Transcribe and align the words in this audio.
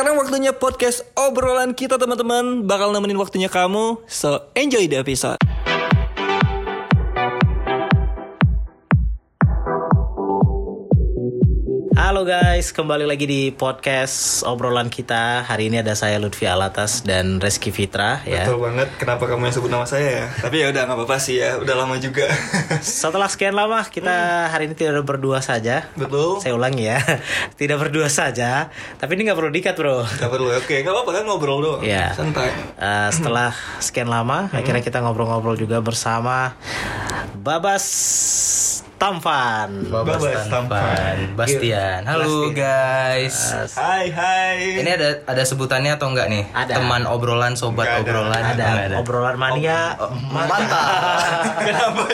Sekarang 0.00 0.16
waktunya 0.16 0.56
podcast 0.56 1.04
obrolan 1.12 1.76
kita 1.76 2.00
teman-teman 2.00 2.64
bakal 2.64 2.88
nemenin 2.88 3.20
waktunya 3.20 3.52
kamu. 3.52 4.00
So 4.08 4.48
enjoy 4.56 4.88
the 4.88 4.96
episode. 4.96 5.36
Halo 12.20 12.36
guys, 12.36 12.76
kembali 12.76 13.08
lagi 13.08 13.24
di 13.24 13.48
podcast 13.48 14.44
obrolan 14.44 14.92
kita. 14.92 15.40
Hari 15.40 15.72
ini 15.72 15.80
ada 15.80 15.96
saya 15.96 16.20
Lutfi 16.20 16.44
Alatas 16.44 17.00
dan 17.00 17.40
Reski 17.40 17.72
Fitra 17.72 18.20
ya. 18.28 18.44
Betul 18.44 18.60
banget. 18.60 18.92
Kenapa 19.00 19.24
kamu 19.24 19.48
yang 19.48 19.56
sebut 19.56 19.72
nama 19.72 19.88
saya 19.88 20.04
ya? 20.04 20.26
Tapi 20.28 20.60
ya 20.60 20.68
udah 20.68 20.84
nggak 20.84 20.98
apa-apa 21.00 21.16
sih 21.16 21.40
ya. 21.40 21.56
Udah 21.56 21.80
lama 21.80 21.96
juga. 21.96 22.28
Setelah 22.84 23.24
sekian 23.24 23.56
lama 23.56 23.80
kita 23.88 24.52
hari 24.52 24.68
ini 24.68 24.76
tidak 24.76 25.00
berdua 25.08 25.40
saja. 25.40 25.88
Betul. 25.96 26.44
Saya 26.44 26.60
ulangi 26.60 26.92
ya, 26.92 27.00
tidak 27.64 27.88
berdua 27.88 28.12
saja. 28.12 28.68
Tapi 29.00 29.16
ini 29.16 29.24
nggak 29.24 29.38
perlu 29.40 29.52
dikat 29.56 29.80
bro. 29.80 30.04
Gak 30.04 30.28
perlu. 30.28 30.52
Oke, 30.52 30.84
nggak 30.84 30.92
apa-apa 30.92 31.10
kan 31.16 31.24
ngobrol 31.24 31.64
doang. 31.64 31.80
Iya. 31.80 32.12
Santai. 32.12 32.52
Eh, 32.76 33.08
setelah 33.16 33.56
sekian 33.80 34.12
lama, 34.12 34.52
akhirnya 34.52 34.84
kita 34.84 35.00
ngobrol-ngobrol 35.00 35.56
juga 35.56 35.80
bersama 35.80 36.52
Babas 37.40 38.79
Tampan. 39.00 39.88
Babas 39.88 40.20
Tampan. 40.52 41.32
Bastian. 41.32 42.04
Halo 42.04 42.52
guys. 42.52 43.32
Hai 43.72 44.12
hai. 44.12 44.76
Ini 44.76 44.90
ada 44.92 45.24
ada 45.24 45.40
sebutannya 45.40 45.96
atau 45.96 46.12
enggak 46.12 46.28
nih? 46.28 46.44
Ada. 46.52 46.76
Teman 46.76 47.08
obrolan, 47.08 47.56
sobat 47.56 47.88
ada. 47.88 48.04
obrolan. 48.04 48.36
Ada, 48.36 48.92
nggak 48.92 49.00
obrolan 49.00 49.40
mania. 49.40 49.96
Mantap. 50.28 50.68
Kenapa 51.64 52.12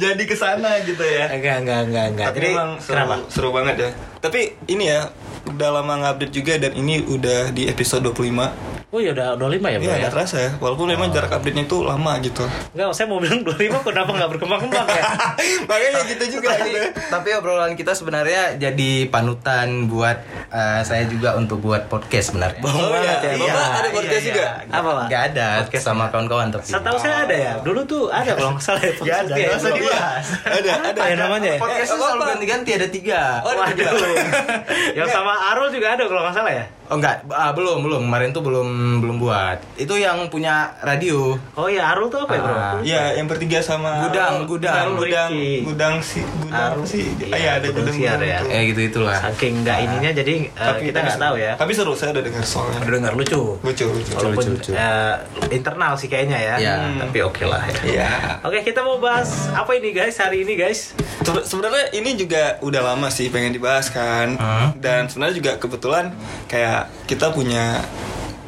jadi 0.00 0.22
ke 0.24 0.32
sana 0.32 0.80
gitu 0.88 1.04
ya? 1.04 1.28
Enggak, 1.36 1.68
enggak, 1.68 1.80
enggak, 1.92 2.06
enggak. 2.16 2.28
Tapi 2.32 2.38
Jadi 2.40 2.48
emang 2.56 2.70
seru, 2.80 2.94
kenapa? 2.96 3.14
seru 3.28 3.48
banget 3.52 3.74
ya. 3.76 3.90
Tapi 4.24 4.40
ini 4.72 4.88
ya 4.88 5.12
udah 5.52 5.68
lama 5.68 5.94
ngupdate 6.00 6.32
juga 6.32 6.56
dan 6.56 6.72
ini 6.72 7.04
udah 7.12 7.52
di 7.52 7.68
episode 7.68 8.08
25 8.08 8.71
Oh 8.92 9.00
ya 9.00 9.16
udah 9.16 9.40
25 9.40 9.56
ya 9.64 9.78
bro 9.80 9.88
Iya 9.88 9.96
ya? 9.98 10.08
terasa 10.12 10.36
ya. 10.36 10.50
Walaupun 10.60 10.84
memang 10.86 11.08
jarak 11.08 11.32
update-nya 11.32 11.64
itu 11.64 11.80
lama 11.80 12.12
gitu. 12.20 12.44
Enggak, 12.76 12.92
saya 12.92 13.08
mau 13.08 13.16
bilang 13.16 13.40
25 13.40 13.56
kenapa 13.82 14.10
nggak 14.12 14.30
berkembang-kembang 14.30 14.84
ya? 14.86 15.02
Makanya 15.68 16.00
gitu 16.06 16.24
juga 16.30 16.52
tapi, 16.52 16.70
gitu. 16.70 16.88
tapi 17.08 17.28
obrolan 17.32 17.72
kita 17.72 17.92
sebenarnya 17.92 18.60
jadi 18.60 19.08
panutan 19.08 19.88
buat 19.88 20.20
eh, 20.46 20.84
saya 20.84 21.08
juga 21.08 21.34
untuk 21.34 21.58
buat 21.58 21.88
podcast 21.88 22.30
sebenarnya. 22.30 22.60
Bohong 22.60 22.84
Oh, 22.84 22.92
banget 22.92 23.16
iya. 23.22 23.32
ya. 23.32 23.54
Bapak 23.56 23.72
ada 23.72 23.88
podcast 23.90 24.24
juga? 24.28 24.46
Apa, 24.68 24.88
Pak? 24.92 25.06
Gak 25.08 25.22
ada 25.32 25.48
sama 25.80 26.04
kawan-kawan 26.08 26.46
tapi. 26.52 26.68
Setahu 26.68 26.98
saya 27.00 27.16
ada 27.24 27.32
ya. 27.34 27.52
Dulu 27.64 27.80
tuh 27.82 28.02
ada 28.06 28.36
kalau 28.36 28.52
nggak 28.52 28.60
salah 28.60 28.82
ya. 28.84 28.92
podcast 29.00 29.24
ada, 29.24 29.32
nggak 29.32 29.56
usah 29.56 29.70
Belum. 29.72 29.80
dibahas. 29.80 30.26
Ada, 30.44 30.70
ada. 30.84 31.00
Apa 31.00 31.04
ya 31.08 31.16
namanya 31.16 31.48
ya? 31.48 31.58
Podcastnya 31.58 31.96
selalu 31.96 32.22
ganti-ganti 32.28 32.70
ada 32.76 32.88
tiga. 32.92 33.20
Oh, 33.40 33.56
ada 33.56 33.72
tiga. 33.72 33.90
Yang 35.00 35.08
sama 35.08 35.32
Arul 35.48 35.72
juga 35.72 35.96
ada 35.96 36.04
kalau 36.04 36.20
nggak 36.20 36.36
salah 36.36 36.52
ya. 36.52 36.66
Oh 36.92 37.00
enggak, 37.00 37.24
ah, 37.26 37.50
belum 37.50 37.80
belum 37.80 38.04
kemarin 38.04 38.30
tuh 38.30 38.44
belum 38.44 38.68
belum 39.00 39.16
buat. 39.16 39.56
Itu 39.74 39.96
yang 39.96 40.28
punya 40.28 40.76
radio. 40.78 41.32
Oh 41.54 41.64
iya, 41.64 41.88
Arul 41.88 42.06
tuh 42.06 42.20
apa 42.20 42.36
ya 42.36 42.40
bro? 42.42 42.52
Ah. 42.52 42.76
Iya, 42.78 43.02
yang 43.16 43.24
bertiga 43.24 43.58
sama 43.58 44.04
Gudang, 44.04 44.44
gudang. 44.44 44.92
gudang, 44.94 45.32
gudang 45.64 45.94
si, 45.98 46.20
gudang 46.20 46.76
Arul. 46.76 46.84
sih. 46.84 47.08
Iya, 47.16 47.32
Ah, 47.32 47.38
Iya, 47.38 47.50
ada 47.54 47.66
gudang 47.66 47.88
gudang, 47.88 47.96
siar 47.96 48.12
gudang 48.14 48.28
ya. 48.28 48.38
itu. 48.38 48.48
Eh 48.50 48.62
gitu 48.68 48.80
itulah. 48.84 49.16
Saking 49.16 49.64
nggak 49.64 49.78
ininya 49.80 50.10
jadi 50.12 50.34
eh, 50.44 50.74
kita 50.84 50.98
nggak 51.00 51.16
tahu 51.18 51.34
ya. 51.38 51.52
Tapi 51.56 51.72
seru, 51.72 51.92
saya 51.94 52.12
udah 52.12 52.22
dengar 52.22 52.44
soalnya. 52.44 52.78
Udah 52.78 52.92
dengar 52.92 53.12
lucu. 53.16 53.42
Lucu, 53.58 53.86
lucu. 53.88 54.12
Walaupun 54.12 54.44
lucu. 54.52 54.70
eh, 54.70 55.14
internal 55.48 55.96
sih 55.96 56.06
kayaknya 56.06 56.36
ya. 56.36 56.54
Iya. 56.60 56.74
Tapi 57.00 57.18
oke 57.20 57.42
lah 57.42 57.62
ya. 57.64 57.80
Iya. 57.82 58.10
Oke, 58.42 58.60
kita 58.62 58.80
mau 58.80 59.00
bahas 59.00 59.48
apa 59.50 59.72
ini 59.72 59.90
guys 59.90 60.20
hari 60.20 60.44
ini 60.44 60.54
guys? 60.54 60.92
Sebe- 61.22 61.40
Sebenarnya 61.42 61.88
ini 61.94 62.12
juga 62.14 62.60
udah 62.60 62.84
lama 62.84 63.08
sih 63.08 63.26
pengen 63.28 63.50
dibahas 63.50 63.88
kan. 63.88 64.36
Hmm. 64.36 64.76
Dan 64.76 65.08
sebenarnya 65.08 65.34
juga 65.34 65.52
kebetulan 65.56 66.12
kayak 66.46 66.81
kita 67.06 67.34
punya 67.34 67.82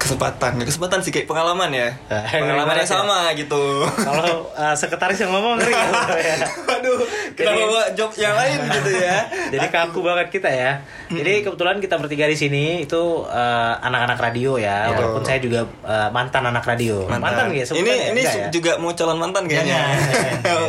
kesempatan, 0.04 0.52
kesempatan 0.60 0.98
sih 1.00 1.10
kayak 1.10 1.24
pengalaman 1.24 1.70
ya. 1.70 1.88
Ah, 2.14 2.28
Pengalaman 2.30 2.76
yang 2.76 2.78
banget 2.78 2.86
ya. 2.86 2.92
sama 2.94 3.18
gitu. 3.32 3.64
Kalau 3.88 4.52
eh, 4.52 4.74
sekretaris 4.74 5.18
yang 5.18 5.32
ngomong 5.32 5.56
ngeri 5.56 5.72
ya. 5.74 5.84
ya. 6.20 6.36
Waduh, 6.62 6.96
kenapa 7.32 7.54
Jadi- 7.54 7.64
bawa 7.66 7.82
job 7.92 8.10
yang 8.14 8.34
lain 8.34 8.58
gitu 8.76 8.90
ya? 8.94 9.18
Jadi 9.48 9.66
kaku 9.68 9.98
banget 9.98 10.28
kita 10.30 10.50
ya. 10.50 10.72
Jadi 11.06 11.32
kebetulan 11.40 11.76
kita 11.78 11.94
bertiga 11.96 12.26
di 12.26 12.36
sini 12.36 12.64
itu 12.82 13.02
eh, 13.26 13.74
anak-anak 13.80 14.18
radio 14.20 14.56
ya. 14.56 14.86
Betul. 14.86 14.94
Walaupun 14.94 15.22
saya 15.24 15.38
juga 15.40 15.60
eh, 15.82 16.08
mantan 16.10 16.44
anak 16.44 16.64
radio. 16.64 16.96
Mantan, 17.06 17.50
ya 17.50 17.64
Ini 17.64 17.92
ini 18.12 18.20
ya? 18.22 18.46
juga 18.50 18.76
mau 18.76 18.92
calon 18.92 19.16
mantan 19.16 19.44
kayaknya. 19.44 19.80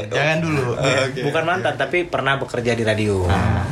Jangan 0.08 0.38
dulu. 0.40 0.64
Oh, 0.72 0.80
oke. 0.80 1.20
Bukan 1.22 1.44
mantan 1.44 1.74
tapi 1.76 2.06
pernah 2.06 2.38
bekerja 2.38 2.72
di 2.72 2.84
radio. 2.84 3.26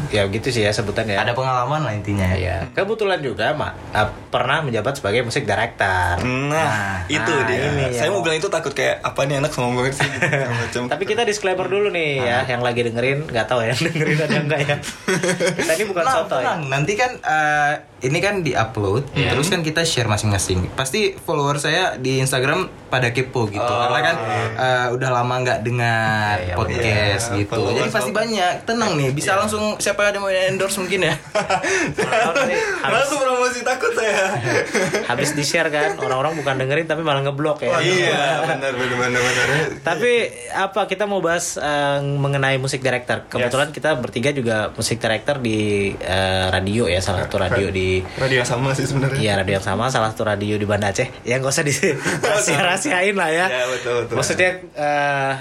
Ya 0.09 0.27
gitu 0.27 0.49
sih 0.49 0.61
ya 0.61 0.69
sebutannya. 0.69 1.15
Ada 1.15 1.33
pengalaman 1.33 1.81
lah 1.81 1.93
intinya 1.93 2.25
Ya, 2.33 2.65
kebetulan 2.69 3.17
juga 3.19 3.53
Ma, 3.53 3.71
eh, 3.91 4.03
pernah 4.27 4.59
menjabat 4.59 4.97
sebagai 4.97 5.21
musik 5.23 5.45
director. 5.53 6.17
Nah, 6.25 7.05
itu 7.05 7.33
nah, 7.33 7.45
dia. 7.45 7.69
ini 7.69 7.93
Saya 7.93 8.09
mau 8.09 8.25
bilang 8.25 8.41
itu 8.41 8.49
takut 8.49 8.73
kayak 8.73 9.05
apa 9.05 9.29
nih 9.29 9.37
anak 9.37 9.53
sombong 9.53 9.77
banget 9.77 10.01
sih. 10.01 10.09
macam. 10.49 10.81
Tapi 10.89 11.03
kita 11.05 11.21
disclaimer 11.23 11.69
dulu 11.69 11.93
nih 11.93 12.25
ya, 12.25 12.37
yang 12.49 12.65
lagi 12.65 12.81
dengerin 12.81 13.29
nggak 13.29 13.45
tahu 13.45 13.61
ya 13.61 13.73
dengerin 13.85 14.17
ada 14.17 14.37
enggak 14.41 14.61
ya. 14.65 14.75
Kita 15.61 15.71
ini 15.77 15.85
bukan 15.85 16.03
Tenang, 16.03 16.17
soto 16.25 16.37
ya. 16.41 16.53
Nanti 16.57 16.93
kan 16.97 17.11
eh, 17.21 17.73
ini 18.03 18.19
kan 18.19 18.43
di-upload, 18.43 19.09
terus 19.15 19.47
kan 19.49 19.63
kita 19.63 19.87
share 19.87 20.11
masing-masing. 20.11 20.69
Pasti 20.75 21.15
follower 21.15 21.57
saya 21.57 21.95
di 21.97 22.19
Instagram 22.19 22.67
pada 22.91 23.09
kepo 23.09 23.49
gitu. 23.49 23.63
Karena 23.63 23.99
kan 24.03 24.15
eh, 24.53 24.87
udah 24.93 25.09
lama 25.09 25.35
nggak 25.41 25.59
dengar 25.65 26.43
Iya, 26.43 26.45
iya, 26.45 26.55
podcast 26.55 27.23
iya. 27.33 27.37
gitu. 27.43 27.51
Followers 27.55 27.77
Jadi 27.79 27.89
pasti 27.89 28.11
banyak. 28.11 28.53
Tenang 28.67 28.91
nih, 28.99 29.09
bisa 29.15 29.31
langsung 29.37 29.63
siapa 29.79 30.11
ada 30.11 30.17
mau 30.19 30.29
endorse 30.29 30.77
mungkin 30.81 31.09
ya. 31.09 31.15
Langsung 32.93 33.19
promosi 33.23 33.59
takut 33.65 33.91
saya. 33.95 34.37
habis 35.11 35.33
di 35.35 35.43
share 35.45 35.69
kan 35.69 35.97
orang-orang 36.03 36.33
bukan 36.39 36.55
dengerin 36.63 36.87
tapi 36.87 37.01
malah 37.05 37.21
ngeblok 37.25 37.65
ya. 37.65 37.79
iya, 37.81 38.25
benar 38.45 38.73
benar 38.75 38.97
benar 38.97 39.21
benar. 39.21 39.47
Tapi 39.81 40.11
apa 40.53 40.81
kita 40.89 41.05
mau 41.09 41.19
bahas 41.23 41.57
eh, 41.57 41.99
mengenai 42.01 42.57
musik 42.59 42.83
director. 42.83 43.25
Kebetulan 43.29 43.69
kita 43.73 43.97
bertiga 43.97 44.29
juga 44.33 44.71
musik 44.73 44.97
director 44.99 45.39
di 45.39 45.91
eh, 45.97 46.45
radio 46.49 46.85
ya, 46.89 46.99
salah 47.01 47.25
satu 47.25 47.37
radio 47.41 47.69
di 47.69 47.92
radio 48.17 48.37
yang 48.41 48.49
sama 48.49 48.73
sih 48.73 48.85
sebenarnya. 48.87 49.19
Iya 49.19 49.31
radio 49.43 49.61
yang 49.61 49.67
sama, 49.67 49.91
salah 49.93 50.09
satu 50.09 50.25
radio 50.25 50.55
di 50.57 50.65
Banda 50.65 50.89
Aceh. 50.89 51.05
Ya 51.27 51.37
nggak 51.37 51.53
usah 51.53 51.65
di 51.67 51.73
rahasia-rahasiain 52.29 53.13
lah 53.13 53.29
ya. 53.29 53.45
Ya, 53.45 53.63
betul, 53.69 54.07
betul. 54.07 54.15
Maksudnya 54.17 54.49
eh, 54.73 55.33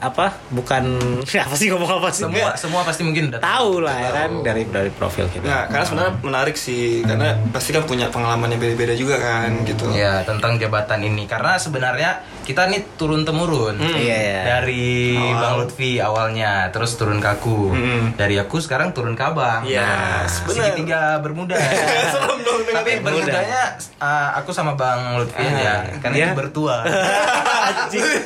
apa? 0.00 0.26
Bukan 0.54 0.84
apa 1.46 1.54
sih 1.56 1.66
ngomong 1.72 1.90
apa 2.00 2.08
sih? 2.14 2.22
semua 2.28 2.54
semua 2.56 2.80
pasti 2.86 3.02
mungkin 3.02 3.34
udah 3.34 3.40
tahu 3.40 3.84
lah 3.84 3.96
ya 3.96 4.10
kan 4.14 4.30
dari 4.44 4.62
dari 4.68 4.90
profil 4.92 5.26
kita. 5.32 5.46
Nah, 5.46 5.64
karena 5.66 5.84
sebenarnya 5.84 6.12
menarik 6.22 6.56
sih, 6.56 7.02
karena 7.02 7.36
pasti 7.50 7.70
kan 7.74 7.84
punya 7.84 8.08
pengalaman 8.08 8.52
yang 8.52 8.60
beda-beda 8.60 8.94
juga 8.94 9.16
kan, 9.18 9.64
gitu. 9.64 9.90
Ya 9.96 10.22
tentang 10.22 10.56
jabatan 10.60 11.00
ini 11.04 11.24
karena 11.24 11.56
sebenarnya 11.56 12.22
kita 12.50 12.66
nih 12.66 12.82
turun 12.94 13.22
temurun 13.22 13.78
Iya, 13.78 13.94
iya. 14.18 14.40
dari 14.44 15.14
Awal. 15.14 15.38
Bang 15.38 15.54
Lutfi 15.56 15.90
awalnya 15.96 16.52
terus 16.68 16.94
turun 16.94 17.16
ke 17.16 17.28
aku 17.30 17.70
Mm. 17.70 18.04
dari 18.14 18.36
aku 18.36 18.58
sekarang 18.58 18.90
turun 18.90 19.14
ke 19.14 19.22
Abang 19.22 19.62
Yes, 19.62 20.42
nah, 20.42 20.50
segitiga 20.50 21.00
bermuda 21.18 21.54
Serem 22.12 22.38
dong 22.40 22.60
dengan 22.60 22.74
tapi 22.76 22.90
bermuda. 22.98 23.30
bermudanya 23.30 23.62
uh, 23.96 24.28
aku 24.36 24.50
sama 24.50 24.74
Bang 24.74 24.98
Lutfi 25.16 25.38
aja 25.38 25.86
kan 25.96 26.10
Dia? 26.10 26.26
itu 26.26 26.34
bertua 26.36 26.82
Anjing. 27.70 28.02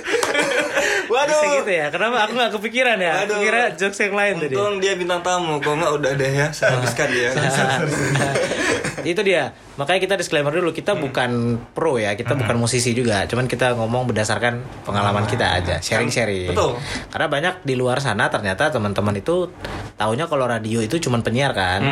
Waduh. 1.05 1.31
Bisa 1.31 1.47
gitu 1.59 1.71
ya. 1.71 1.87
Kenapa 1.89 2.25
aku 2.25 2.33
nggak 2.33 2.53
kepikiran 2.55 2.97
ya? 2.97 3.12
Aku 3.21 3.37
Waduh. 3.37 3.41
kira 3.43 3.62
jokes 3.77 3.99
yang 4.01 4.15
lain 4.15 4.35
tadi. 4.39 4.55
Untung 4.55 4.77
dia 4.79 4.95
bintang 4.95 5.21
tamu, 5.21 5.61
kalau 5.61 5.77
nggak 5.77 5.93
udah 5.95 6.12
deh 6.17 6.33
ya, 6.33 6.47
saya 6.51 6.75
habiskan 6.75 7.09
dia. 7.09 7.29
itu 9.05 9.21
dia 9.21 9.53
makanya 9.75 10.01
kita 10.07 10.15
disclaimer 10.15 10.55
dulu 10.55 10.71
kita 10.71 10.95
bukan 10.95 11.59
pro 11.75 11.99
ya 11.99 12.15
kita 12.15 12.39
bukan 12.39 12.57
musisi 12.59 12.95
juga. 12.95 13.27
Cuman 13.27 13.51
kita 13.51 13.75
ngomong 13.75 14.07
berdasarkan 14.11 14.87
pengalaman 14.87 15.27
kita 15.27 15.59
aja 15.59 15.83
sharing 15.83 16.11
sharing 16.11 16.55
Betul. 16.55 16.79
karena 17.11 17.27
banyak 17.27 17.55
di 17.67 17.75
luar 17.75 17.99
sana 17.99 18.31
ternyata 18.31 18.71
teman-teman 18.71 19.19
itu 19.19 19.51
taunya 19.99 20.31
kalau 20.31 20.47
radio 20.47 20.79
itu 20.79 21.03
cuman 21.03 21.27
penyiar 21.27 21.51
kan. 21.53 21.83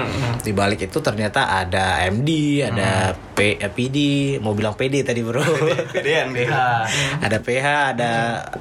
Di 0.42 0.54
balik 0.54 0.86
itu 0.86 0.98
ternyata 1.02 1.50
ada 1.50 2.06
MD 2.06 2.30
ada 2.70 3.18
P, 3.32 3.58
eh, 3.58 3.72
PD 3.72 3.96
mau 4.38 4.54
bilang 4.54 4.78
PD 4.78 5.02
tadi 5.02 5.24
bro. 5.26 5.42
Gedean, 5.94 6.30
PH 6.30 6.54
ada 7.18 7.38
PH 7.42 7.66
ada 7.98 8.12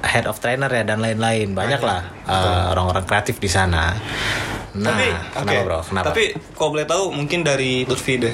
head 0.02 0.26
of 0.26 0.38
trainer 0.42 0.70
ya 0.70 0.82
dan 0.82 0.98
lain-lain. 0.98 1.54
Banyak 1.54 1.80
lah 1.82 2.02
eh, 2.26 2.64
orang-orang 2.74 3.06
kreatif 3.06 3.38
di 3.38 3.50
sana. 3.50 3.94
Nah 4.72 4.88
tapi, 4.88 5.08
kenapa 5.36 5.52
oke. 5.52 5.66
bro? 5.68 5.80
Kenapa? 5.84 6.06
Tapi 6.10 6.24
kalau 6.56 6.68
boleh 6.72 6.86
tahu 6.88 7.04
mungkin 7.12 7.44
dari 7.44 7.84
Lutfi 7.84 8.16
deh. 8.16 8.32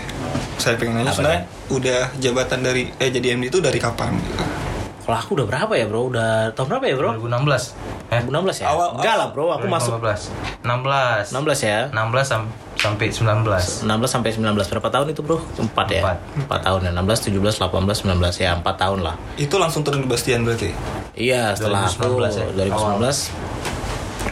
Saya 0.58 0.74
pengen 0.74 0.98
nanya 0.98 1.10
sebenarnya 1.10 1.42
udah 1.68 2.00
jabatan 2.18 2.60
dari 2.60 2.90
eh 2.92 3.08
jadi 3.08 3.34
MD 3.34 3.48
itu 3.48 3.58
dari 3.58 3.78
kapan? 3.78 4.10
gitu? 4.12 4.42
Kalau 5.00 5.16
aku 5.16 5.30
udah 5.34 5.46
berapa 5.46 5.72
ya 5.72 5.86
bro? 5.86 6.04
Udah 6.04 6.52
tahun 6.52 6.66
berapa 6.68 6.84
ya 6.84 6.94
bro? 6.94 7.10
2016 7.16 7.72
eh 8.08 8.20
2016 8.22 8.60
ya? 8.60 8.66
Awal- 8.68 8.92
Enggak 8.94 9.14
lah 9.16 9.28
bro, 9.30 9.46
aku 9.50 9.66
masuk 9.66 9.96
2015 9.96 10.28
16 10.60 11.32
16 11.32 11.60
ya 11.62 11.78
16 11.88 12.26
sam- 12.26 12.52
sampai 12.76 13.08
19 13.08 13.88
16 13.88 13.88
sampai 14.06 14.30
19 14.30 14.52
berapa 14.68 14.88
tahun 14.88 15.06
itu 15.08 15.20
bro? 15.22 15.40
4 15.56 15.64
ya? 15.88 16.02
Empat. 16.04 16.16
4 16.44 16.60
tahun 16.60 16.80
ya 16.82 16.90
16, 16.92 17.24
17, 17.24 17.56
18, 17.56 18.04
19 18.04 18.36
ya 18.36 18.50
4 18.54 18.68
tahun 18.76 18.98
lah 19.00 19.14
Itu 19.36 19.56
langsung 19.56 19.80
turun 19.80 20.02
di 20.02 20.08
Bastian 20.08 20.44
berarti. 20.44 20.70
Iya 21.14 21.54
setelah 21.54 21.88
2019 21.88 21.96
aku 21.96 22.20
ya? 22.36 22.68
2019 22.68 23.32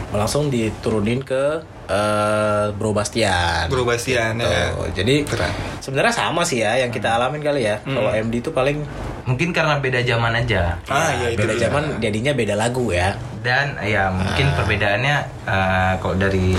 langsung 0.09 0.43
diturunin 0.47 1.19
ke 1.21 1.65
eh 1.87 2.65
Bro 2.75 2.91
Bastian. 2.91 3.71
Bro 3.71 3.87
Bastian 3.87 4.37
ya. 4.39 4.75
Tuh, 4.75 4.91
Jadi 4.91 5.23
Keren. 5.23 5.51
sebenarnya 5.79 6.13
sama 6.13 6.43
sih 6.43 6.59
ya 6.61 6.75
yang 6.75 6.91
kita 6.91 7.15
alamin 7.15 7.39
kali 7.39 7.63
ya. 7.63 7.79
Kalau 7.81 8.11
MD 8.11 8.43
itu 8.43 8.51
paling 8.51 8.83
Mungkin 9.27 9.51
karena 9.51 9.75
beda 9.83 9.99
zaman 10.07 10.31
aja. 10.39 10.79
Ah 10.87 11.11
iya 11.19 11.35
itu. 11.35 11.43
beda 11.43 11.53
dia. 11.59 11.67
zaman 11.67 11.99
jadinya 11.99 12.31
beda 12.31 12.55
lagu 12.55 12.95
ya. 12.95 13.11
Dan 13.43 13.75
ya 13.83 14.07
mungkin 14.07 14.55
perbedaannya 14.55 15.15
eh, 15.43 15.93
kalau 15.99 16.15
dari 16.15 16.55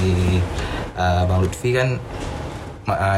eh, 0.93 1.23
Bang 1.25 1.41
Lutfi 1.41 1.73
kan 1.73 1.97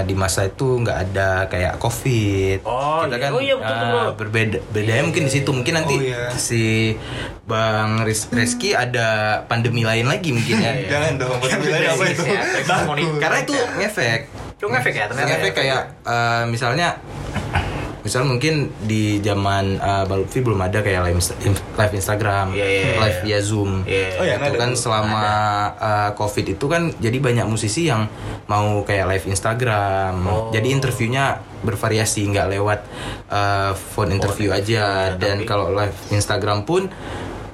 di 0.01 0.15
masa 0.15 0.45
itu 0.45 0.79
nggak 0.79 0.99
ada 1.07 1.31
kayak 1.47 1.77
covid 1.77 2.59
Oh, 2.63 3.03
kita 3.03 3.13
iya. 3.13 3.21
kan 3.21 3.31
Oh, 3.31 3.41
iya, 3.41 3.55
betul, 3.55 3.71
eh, 3.71 3.81
betul. 3.81 4.09
berbeda 4.17 4.59
bedanya 4.69 5.03
mungkin 5.05 5.23
di 5.23 5.33
situ 5.33 5.51
mungkin 5.51 5.75
nanti 5.77 5.95
Oh, 5.95 6.03
iya. 6.03 6.33
si 6.33 6.97
Bang 7.43 8.03
Ris- 8.03 8.27
Reski 8.29 8.73
ada 8.73 9.09
pandemi 9.45 9.83
lain 9.83 10.05
lagi 10.05 10.31
mungkin 10.31 10.57
ya 10.57 10.73
Jangan 10.93 11.13
dong, 11.17 11.37
pandemi 11.37 11.85
apa 11.85 12.05
itu? 12.05 12.23
Ya, 12.25 12.43
karena 13.17 13.39
itu 13.41 13.55
ngefek 13.77 14.21
Itu 14.55 14.67
ngefek 14.67 14.95
ya 14.95 15.05
ternyata. 15.07 15.29
ngefek 15.31 15.53
kayak 15.55 15.83
eh, 16.03 16.43
misalnya 16.47 16.89
misal 18.01 18.25
mungkin 18.25 18.69
di 18.81 19.21
zaman 19.21 19.77
uh, 19.77 20.05
Bang 20.05 20.25
Lutfi 20.25 20.41
belum 20.41 20.57
ada 20.59 20.81
kayak 20.81 21.05
live, 21.05 21.19
Insta- 21.19 21.39
live 21.77 21.95
Instagram, 21.95 22.47
Iya, 22.51 22.65
iya, 22.65 22.81
iya. 22.83 22.97
live 22.99 23.19
via 23.23 23.39
Zoom. 23.41 23.71
Iya. 23.85 24.07
Oh, 24.17 24.25
iya, 24.25 24.35
itu 24.37 24.45
ada 24.47 24.57
kan 24.57 24.71
tuh. 24.73 24.81
selama 24.81 25.25
uh, 25.77 26.11
COVID 26.15 26.47
itu 26.51 26.65
kan 26.65 26.83
jadi 26.97 27.19
banyak 27.19 27.47
musisi 27.47 27.87
yang 27.87 28.09
mau 28.47 28.81
kayak 28.83 29.07
live 29.07 29.27
Instagram. 29.27 30.15
Oh. 30.25 30.49
Jadi 30.49 30.69
interviewnya 30.71 31.39
bervariasi 31.61 32.25
nggak 32.27 32.47
lewat 32.51 32.81
uh, 33.29 33.73
phone 33.77 34.13
interview 34.13 34.49
aja 34.51 35.13
dan 35.15 35.41
tapi- 35.41 35.47
kalau 35.47 35.69
live 35.71 35.97
Instagram 36.09 36.65
pun 36.65 36.89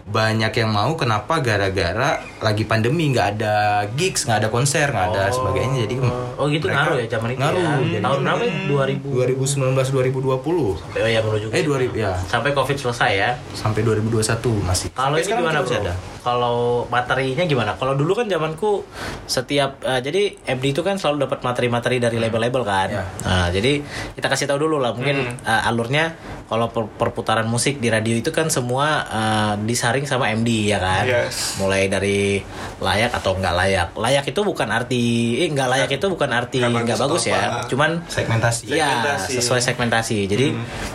banyak 0.06 0.54
yang 0.54 0.70
mau 0.70 0.94
kenapa 0.94 1.42
gara-gara 1.42 2.22
lagi 2.38 2.62
pandemi 2.62 3.10
nggak 3.10 3.28
ada 3.36 3.56
gigs 3.98 4.22
nggak 4.22 4.46
ada 4.46 4.48
konser 4.48 4.86
nggak 4.86 5.06
ada 5.10 5.34
sebagainya 5.34 5.82
jadi 5.82 5.98
Oh 6.36 6.46
gitu 6.46 6.66
mereka 6.66 6.80
ngaruh 6.82 6.96
ya 6.96 7.06
zaman 7.08 7.28
itu 7.30 7.40
ngaruh. 7.40 7.64
ya. 7.86 7.98
Tahun 7.98 8.18
berapa 8.20 8.42
ya? 8.42 8.54
2000 8.68 9.36
2019 9.40 9.72
2020 9.90 10.36
Oh 10.36 10.76
ya 11.02 11.20
menuju 11.20 11.46
eh 11.48 11.58
situ. 11.58 11.70
2000 11.70 11.96
ya 11.96 12.12
Sampai 12.22 12.50
Covid 12.50 12.76
selesai 12.76 13.10
ya. 13.12 13.30
sampai 13.52 13.80
2021 13.82 14.20
masih 14.62 14.86
Kalau 14.90 15.14
Sampai 15.14 15.24
ini 15.24 15.32
gimana 15.34 15.58
bro? 15.60 15.72
ada? 15.74 15.94
Kalau 16.20 16.58
materinya 16.86 17.44
gimana? 17.44 17.70
Kalau 17.72 17.94
dulu 17.94 18.12
kan 18.12 18.26
zamanku 18.26 18.82
setiap 19.24 19.78
eh, 19.80 20.00
jadi 20.00 20.22
MD 20.50 20.64
itu 20.68 20.82
kan 20.82 20.96
selalu 20.96 21.24
dapat 21.24 21.38
materi-materi 21.40 21.96
dari 21.96 22.16
label-label 22.16 22.62
kan. 22.62 22.88
Ya. 22.90 23.04
Nah, 23.22 23.46
jadi 23.48 23.78
kita 24.12 24.26
kasih 24.26 24.46
tahu 24.46 24.60
dulu 24.60 24.76
lah 24.76 24.90
mungkin 24.90 25.16
eh, 25.38 25.62
alurnya 25.62 26.18
kalau 26.44 26.66
per- 26.68 26.90
perputaran 26.92 27.44
musik 27.44 27.78
di 27.78 27.88
radio 27.88 28.12
itu 28.12 28.28
kan 28.28 28.46
semua 28.48 28.86
eh, 29.04 29.54
disaring 29.62 30.02
sama 30.02 30.30
MD 30.32 30.66
ya 30.66 30.78
kan. 30.78 31.04
Yes. 31.06 31.56
Mulai 31.56 31.86
dari 31.86 32.42
layak 32.76 33.14
atau 33.14 33.32
enggak 33.32 33.54
layak. 33.54 33.88
Layak 33.94 34.26
itu 34.26 34.40
bukan 34.42 34.68
arti 34.68 35.02
eh 35.38 35.48
enggak 35.48 35.68
layak 35.68 35.90
itu 35.92 36.06
bukan 36.08 36.25
arti 36.30 36.58
Nggak 36.62 36.98
bagus 36.98 37.28
ya. 37.28 37.62
Cuman 37.66 38.02
segmentasi 38.06 38.70
Iya, 38.70 38.88
Segmentasi. 38.88 39.30
sesuai 39.38 39.60
segmentasi. 39.62 40.16
Jadi 40.26 40.46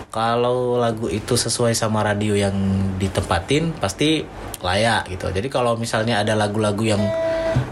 kalau 0.09 0.75
lagu 0.79 1.07
itu 1.07 1.35
sesuai 1.39 1.71
sama 1.75 2.03
radio 2.03 2.35
yang 2.35 2.55
ditempatin 2.97 3.75
pasti 3.77 4.23
layak 4.61 5.09
gitu. 5.09 5.27
Jadi 5.31 5.47
kalau 5.47 5.75
misalnya 5.75 6.21
ada 6.21 6.35
lagu-lagu 6.37 6.83
yang 6.83 7.01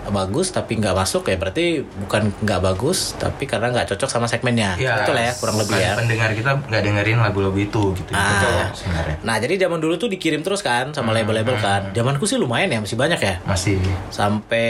bagus 0.10 0.50
tapi 0.50 0.74
nggak 0.76 0.98
masuk 0.98 1.30
ya 1.30 1.38
berarti 1.38 1.86
bukan 1.86 2.34
nggak 2.42 2.60
bagus 2.60 3.14
tapi 3.16 3.46
karena 3.46 3.70
nggak 3.70 3.94
cocok 3.94 4.10
sama 4.10 4.26
segmennya. 4.26 4.74
Ya, 4.76 5.06
Betul 5.06 5.22
ya 5.22 5.32
kurang 5.38 5.58
lebih 5.62 5.78
ya. 5.78 5.94
pendengar 5.94 6.34
kita 6.34 6.52
nggak 6.66 6.82
dengerin 6.82 7.18
lagu-lagu 7.22 7.58
itu 7.58 7.84
gitu 7.94 8.12
Ah. 8.12 8.26
Betul 8.36 8.52
ya, 8.52 8.68
sebenarnya 8.74 9.16
Nah 9.22 9.36
jadi 9.38 9.54
zaman 9.68 9.80
dulu 9.80 9.96
tuh 9.96 10.10
dikirim 10.10 10.42
terus 10.42 10.66
kan 10.66 10.92
sama 10.92 11.14
label-label 11.14 11.56
kan. 11.62 11.94
Zamanku 11.94 12.26
sih 12.26 12.42
lumayan 12.42 12.74
ya 12.74 12.80
masih 12.82 12.98
banyak 12.98 13.20
ya. 13.22 13.36
masih 13.46 13.78
Sampai 14.10 14.68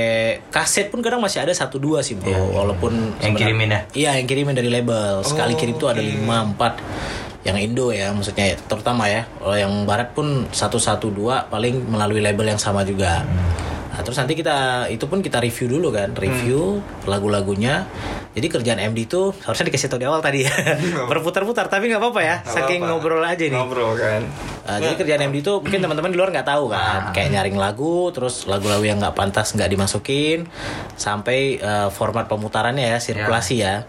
kaset 0.52 0.92
pun 0.92 1.00
kadang 1.00 1.24
masih 1.24 1.42
ada 1.42 1.54
satu 1.56 1.80
dua 1.80 2.04
sih 2.04 2.20
bro. 2.20 2.32
Walaupun 2.32 3.16
Yang 3.24 3.34
kirimin 3.40 3.70
ya? 3.72 3.80
Iya 3.96 4.12
yang 4.20 4.28
kirimin 4.28 4.56
dari 4.56 4.68
label. 4.68 5.24
Sekali 5.24 5.56
Oh, 5.56 5.58
kirim 5.58 5.76
tuh 5.76 5.90
ada 5.90 6.00
lima 6.00 6.44
empat 6.44 6.78
yang 7.42 7.56
Indo 7.56 7.90
ya 7.90 8.12
maksudnya 8.12 8.52
ya, 8.52 8.56
terutama 8.60 9.08
ya. 9.08 9.24
Kalau 9.40 9.56
yang 9.56 9.74
Barat 9.88 10.12
pun 10.12 10.46
satu 10.52 10.76
satu 10.76 11.08
dua 11.08 11.48
paling 11.48 11.88
melalui 11.88 12.20
label 12.20 12.44
yang 12.46 12.60
sama 12.60 12.84
juga. 12.84 13.24
Nah, 14.00 14.08
terus 14.08 14.16
nanti 14.16 14.32
kita 14.32 14.88
itu 14.88 15.12
pun 15.12 15.20
kita 15.20 15.44
review 15.44 15.76
dulu 15.76 15.92
kan, 15.92 16.16
review 16.16 16.80
lagu-lagunya. 17.04 17.84
Jadi 18.32 18.48
kerjaan 18.48 18.80
MD 18.80 19.12
itu 19.12 19.36
harusnya 19.44 19.68
dikasih 19.68 19.92
tahu 19.92 20.00
di 20.00 20.08
awal 20.08 20.24
tadi 20.24 20.48
ya. 20.48 20.56
Berputar-putar 21.12 21.68
tapi 21.68 21.92
nggak 21.92 22.00
apa-apa 22.00 22.22
ya. 22.24 22.36
Nggak 22.40 22.56
Saking 22.64 22.88
apa-apa. 22.88 22.96
ngobrol 22.96 23.24
aja 23.28 23.44
nih. 23.44 23.60
Ngobrol 23.60 24.00
kan. 24.00 24.22
Uh, 24.64 24.80
Jadi 24.80 25.04
kerjaan 25.04 25.22
MD 25.28 25.44
itu 25.44 25.54
mungkin 25.60 25.84
teman-teman 25.84 26.16
di 26.16 26.18
luar 26.22 26.32
nggak 26.32 26.48
tahu 26.48 26.72
kan, 26.72 27.12
kayak 27.12 27.28
nyaring 27.36 27.60
lagu, 27.60 28.08
terus 28.16 28.48
lagu-lagu 28.48 28.88
yang 28.88 29.04
nggak 29.04 29.20
pantas 29.20 29.52
nggak 29.52 29.68
dimasukin, 29.68 30.48
sampai 30.96 31.60
uh, 31.60 31.92
format 31.92 32.32
pemutarannya 32.32 32.96
ya 32.96 33.04
sirkulasi 33.04 33.66
ya, 33.66 33.84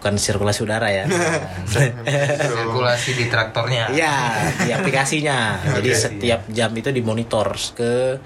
bukan 0.00 0.16
sirkulasi 0.16 0.64
udara 0.64 0.88
ya. 0.88 1.04
sirkulasi 2.46 3.10
di 3.18 3.24
traktornya 3.26 3.90
Iya 3.90 4.14
di 4.64 4.70
aplikasinya. 4.70 5.58
Jadi 5.76 5.90
setiap 5.92 6.46
jam 6.48 6.70
itu 6.78 6.94
dimonitor 6.94 7.50
ke 7.74 8.22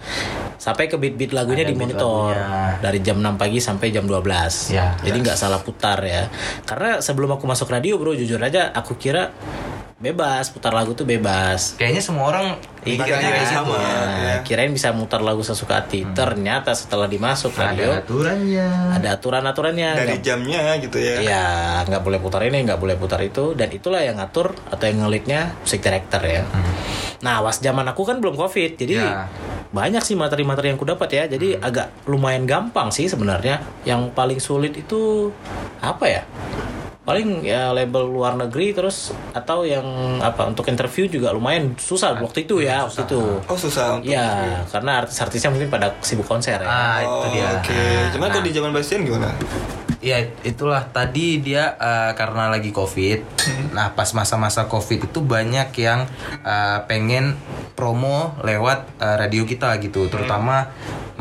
sampai 0.56 0.86
ke 0.86 0.96
beat-beat 0.96 1.30
lagunya 1.30 1.62
Ada 1.62 1.68
beat 1.68 1.78
dimonitor 1.90 2.32
lagunya. 2.32 2.78
dari 2.78 2.98
jam 3.00 3.16
6 3.18 3.34
pagi 3.34 3.58
sampai 3.58 3.86
jam 3.88 4.04
12. 4.04 4.70
Ya, 4.70 4.94
Jadi 4.98 5.16
nggak 5.20 5.36
salah 5.36 5.58
putar 5.58 5.98
ya. 6.00 6.28
Karena 6.62 6.98
sebelum 6.98 7.32
aku 7.32 7.44
masuk 7.44 7.68
radio 7.68 7.94
bro, 7.94 8.12
jujur 8.12 8.38
aja 8.38 8.70
aku 8.70 8.94
kira 8.94 9.34
bebas 9.96 10.50
putar 10.50 10.68
lagu 10.70 10.92
tuh 10.92 11.02
bebas. 11.02 11.78
kayaknya 11.78 12.02
semua 12.02 12.28
orang 12.28 12.60
Iya, 12.84 13.00
gitu 13.00 13.46
sama. 13.48 13.80
ya. 13.80 13.96
ya. 14.28 14.36
kirain 14.44 14.68
bisa 14.68 14.92
mutar 14.92 15.18
lagu 15.18 15.40
sesuka 15.40 15.80
hati. 15.80 16.04
Ternyata 16.06 16.74
setelah 16.74 17.06
dimasuk 17.06 17.54
ada 17.54 17.72
radio 17.72 17.88
aturannya 17.94 18.68
ada 18.92 19.08
aturan-aturannya. 19.14 19.90
Dari 19.94 20.08
Nggak- 20.12 20.20
jamnya 20.22 20.60
gitu 20.76 20.98
ya. 20.98 21.14
Iya, 21.18 21.46
nggak 21.86 22.02
boleh 22.02 22.18
putar 22.18 22.44
ini, 22.44 22.60
nggak 22.60 22.76
boleh 22.76 22.94
putar 22.94 23.16
itu, 23.18 23.54
dan 23.54 23.70
itulah 23.70 23.98
yang 23.98 24.18
ngatur 24.18 24.52
atau 24.66 24.84
yang 24.84 25.00
ngelitnya 25.00 25.56
musik 25.56 25.80
director 25.80 26.20
ya. 26.20 26.44
Nah, 27.20 27.40
was 27.40 27.56
zaman 27.58 27.86
aku 27.86 28.04
kan 28.04 28.20
belum 28.20 28.36
covid, 28.36 28.76
jadi 28.76 29.00
Ya. 29.00 29.24
Banyak 29.74 30.02
sih 30.06 30.14
materi-materi 30.14 30.70
yang 30.70 30.78
ku 30.78 30.86
dapat 30.86 31.10
ya. 31.10 31.24
Jadi 31.26 31.58
agak 31.58 32.06
lumayan 32.06 32.46
gampang 32.46 32.94
sih 32.94 33.10
sebenarnya. 33.10 33.58
Yang 33.82 34.14
paling 34.14 34.38
sulit 34.38 34.78
itu 34.78 35.34
apa 35.82 36.06
ya? 36.06 36.22
Paling 37.04 37.44
ya 37.44 37.68
label 37.76 38.08
luar 38.08 38.32
negeri 38.32 38.72
terus 38.72 39.12
atau 39.36 39.68
yang 39.68 39.84
apa 40.24 40.48
untuk 40.48 40.64
interview 40.72 41.04
juga 41.04 41.36
lumayan 41.36 41.76
susah 41.76 42.16
waktu 42.16 42.48
itu 42.48 42.64
ya 42.64 42.88
waktu 42.88 43.04
itu. 43.04 43.20
Oh 43.44 43.58
susah 43.58 44.00
untuk 44.00 44.08
Iya, 44.08 44.64
karena 44.72 45.04
artis-artisnya 45.04 45.52
mungkin 45.52 45.68
pada 45.68 45.92
sibuk 46.00 46.24
konser 46.24 46.56
ya. 46.56 46.64
ah 46.64 47.04
Oh, 47.04 47.28
itu 47.28 47.36
dia 47.36 47.60
Oke. 47.60 47.84
Cuman 48.16 48.32
kalau 48.32 48.46
di 48.46 48.52
zaman 48.56 48.70
Bastian 48.72 49.04
gimana? 49.04 49.36
Ya 50.04 50.20
itulah. 50.44 50.84
Tadi 50.92 51.40
dia 51.40 51.80
eh, 51.80 52.12
karena 52.12 52.52
lagi 52.52 52.76
covid. 52.76 53.24
Nah 53.72 53.96
pas 53.96 54.12
masa-masa 54.12 54.68
covid 54.68 55.08
itu 55.08 55.24
banyak 55.24 55.72
yang 55.80 56.04
eh, 56.44 56.78
pengen 56.84 57.40
promo 57.72 58.36
lewat 58.44 59.00
eh, 59.00 59.16
radio 59.16 59.48
kita 59.48 59.80
gitu, 59.80 60.12
terutama 60.12 60.68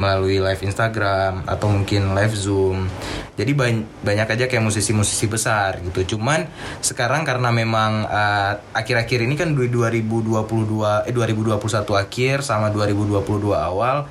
melalui 0.03 0.43
live 0.43 0.60
Instagram 0.67 1.48
atau 1.48 1.72
mungkin 1.72 2.12
live 2.12 2.36
Zoom. 2.36 2.91
Jadi 3.39 3.55
ban- 3.55 3.88
banyak 4.03 4.27
aja 4.27 4.45
kayak 4.51 4.62
musisi-musisi 4.62 5.31
besar 5.31 5.79
gitu. 5.79 6.19
Cuman 6.19 6.51
sekarang 6.83 7.24
karena 7.24 7.55
memang 7.55 8.03
eh, 8.03 8.51
akhir-akhir 8.75 9.24
ini 9.24 9.39
kan 9.39 9.55
di 9.55 9.72
2022 9.72 11.07
eh 11.07 11.13
2021 11.15 11.55
akhir 11.95 12.43
sama 12.43 12.67
2022 12.75 13.24
awal 13.55 14.05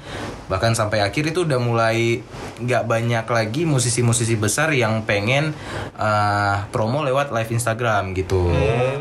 bahkan 0.51 0.77
sampai 0.77 1.01
akhir 1.01 1.33
itu 1.33 1.49
udah 1.49 1.57
mulai 1.57 2.21
nggak 2.61 2.85
banyak 2.85 3.25
lagi 3.25 3.63
musisi-musisi 3.65 4.37
besar 4.37 4.73
yang 4.73 5.05
pengen 5.05 5.53
eh, 5.97 6.57
promo 6.73 7.05
lewat 7.05 7.31
live 7.31 7.53
Instagram 7.53 8.17
gitu. 8.17 8.49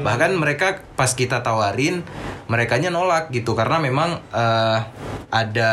Bahkan 0.03 0.31
mereka 0.35 0.83
pas 0.93 1.11
kita 1.11 1.41
tawarin, 1.41 2.03
merekanya 2.45 2.93
nolak 2.93 3.31
gitu 3.33 3.55
karena 3.55 3.79
memang 3.79 4.21
eh, 4.31 4.79
ada 5.31 5.71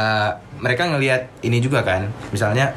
mereka 0.59 0.87
ngelihat 0.91 1.31
ini 1.43 1.59
juga 1.63 1.83
kan, 1.87 2.11
misalnya 2.31 2.75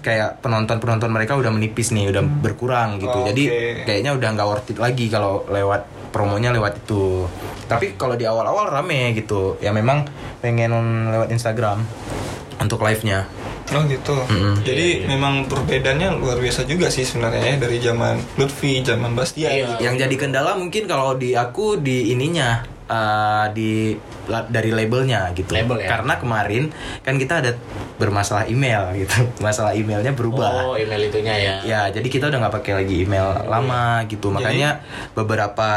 kayak 0.00 0.40
penonton-penonton 0.40 1.12
mereka 1.12 1.36
udah 1.36 1.52
menipis 1.52 1.92
nih, 1.92 2.08
udah 2.08 2.24
berkurang 2.24 2.96
gitu. 2.96 3.12
Oh, 3.12 3.26
Jadi 3.28 3.44
oke. 3.46 3.84
kayaknya 3.84 4.16
udah 4.16 4.28
nggak 4.32 4.48
worth 4.48 4.72
it 4.72 4.78
lagi 4.80 5.06
kalau 5.12 5.44
lewat 5.46 5.84
promonya 6.10 6.50
lewat 6.50 6.80
itu. 6.82 7.28
Tapi 7.68 7.94
kalau 7.94 8.16
di 8.16 8.24
awal-awal 8.26 8.72
rame 8.72 9.14
gitu, 9.14 9.60
ya 9.62 9.70
memang 9.70 10.08
pengen 10.40 10.72
lewat 11.12 11.28
Instagram 11.30 11.84
untuk 12.58 12.82
live-nya. 12.82 13.28
Oh 13.70 13.86
gitu. 13.86 14.18
Mm-mm. 14.26 14.66
Jadi 14.66 15.06
memang 15.06 15.46
perbedaannya 15.46 16.18
luar 16.18 16.42
biasa 16.42 16.66
juga 16.66 16.90
sih 16.90 17.06
sebenarnya 17.06 17.54
ya 17.54 17.56
dari 17.62 17.78
zaman 17.78 18.18
Lutfi, 18.34 18.82
zaman 18.82 19.14
Bastian. 19.14 19.46
Iya. 19.46 19.66
gitu. 19.70 19.80
Yang 19.86 19.94
jadi 20.08 20.14
kendala 20.18 20.58
mungkin 20.58 20.90
kalau 20.90 21.14
di 21.14 21.38
aku 21.38 21.78
di 21.78 22.10
ininya 22.10 22.66
uh, 22.90 23.46
di 23.50 23.94
la- 24.26 24.44
dari 24.44 24.70
labelnya 24.70 25.30
gitu. 25.32 25.54
Label 25.54 25.78
ya? 25.80 25.88
Karena 25.88 26.18
kemarin 26.18 26.62
kan 27.00 27.14
kita 27.14 27.38
ada 27.38 27.54
bermasalah 27.96 28.44
email 28.44 28.90
gitu. 28.96 29.14
Masalah 29.44 29.72
emailnya 29.72 30.10
berubah. 30.10 30.66
Oh, 30.66 30.74
email 30.74 31.06
itunya 31.06 31.34
ya. 31.34 31.54
Ya, 31.62 31.80
jadi 31.88 32.04
kita 32.04 32.26
udah 32.26 32.38
nggak 32.42 32.54
pakai 32.56 32.72
lagi 32.76 33.06
email 33.06 33.46
lama 33.46 34.02
gitu. 34.04 34.28
Makanya 34.28 34.82
beberapa 35.14 35.70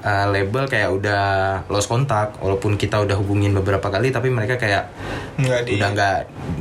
uh, 0.00 0.26
label 0.28 0.66
kayak 0.66 0.90
udah 0.90 1.24
lost 1.66 1.86
kontak 1.86 2.34
walaupun 2.38 2.74
kita 2.74 2.98
udah 2.98 3.14
hubungin 3.14 3.54
beberapa 3.54 3.86
kali 3.86 4.10
tapi 4.10 4.28
mereka 4.28 4.56
kayak 4.56 4.90
Nggak 5.38 5.60
di- 5.64 5.78
udah 5.78 5.88
nggak 5.92 6.16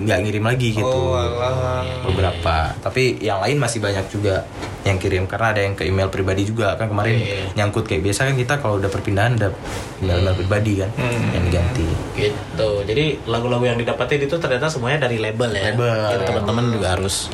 nggak 0.05 0.19
ngirim 0.21 0.43
lagi 0.45 0.69
gitu. 0.71 0.85
Oh, 0.85 1.17
alah. 1.17 1.81
beberapa. 2.03 2.77
Tapi 2.77 3.17
yang 3.19 3.41
lain 3.41 3.57
masih 3.57 3.79
banyak 3.79 4.05
juga 4.07 4.45
yang 4.83 4.97
kirim 4.97 5.27
karena 5.27 5.51
ada 5.51 5.61
yang 5.61 5.75
ke 5.75 5.83
email 5.83 6.07
pribadi 6.07 6.43
juga 6.43 6.75
kan 6.75 6.87
kemarin 6.87 7.19
Iya. 7.19 7.51
nyangkut 7.55 7.83
kayak 7.83 8.03
biasa 8.03 8.23
kan 8.23 8.35
kita 8.35 8.53
kalau 8.57 8.79
udah 8.79 8.87
perpindahan 8.87 9.35
ada 9.35 9.51
email 9.99 10.17
email 10.21 10.35
pribadi 10.35 10.73
kan 10.79 10.89
Hmm. 10.93 11.33
yang 11.33 11.43
diganti. 11.45 11.87
Gitu. 12.13 12.69
Jadi 12.85 13.05
lagu-lagu 13.25 13.65
yang 13.65 13.77
didapetin 13.77 14.23
itu 14.23 14.35
ternyata 14.37 14.67
semuanya 14.67 15.05
dari 15.05 15.17
label 15.17 15.49
ya. 15.51 15.73
Label. 15.73 16.21
Teman-teman 16.23 16.65
juga 16.71 16.87
harus 16.93 17.29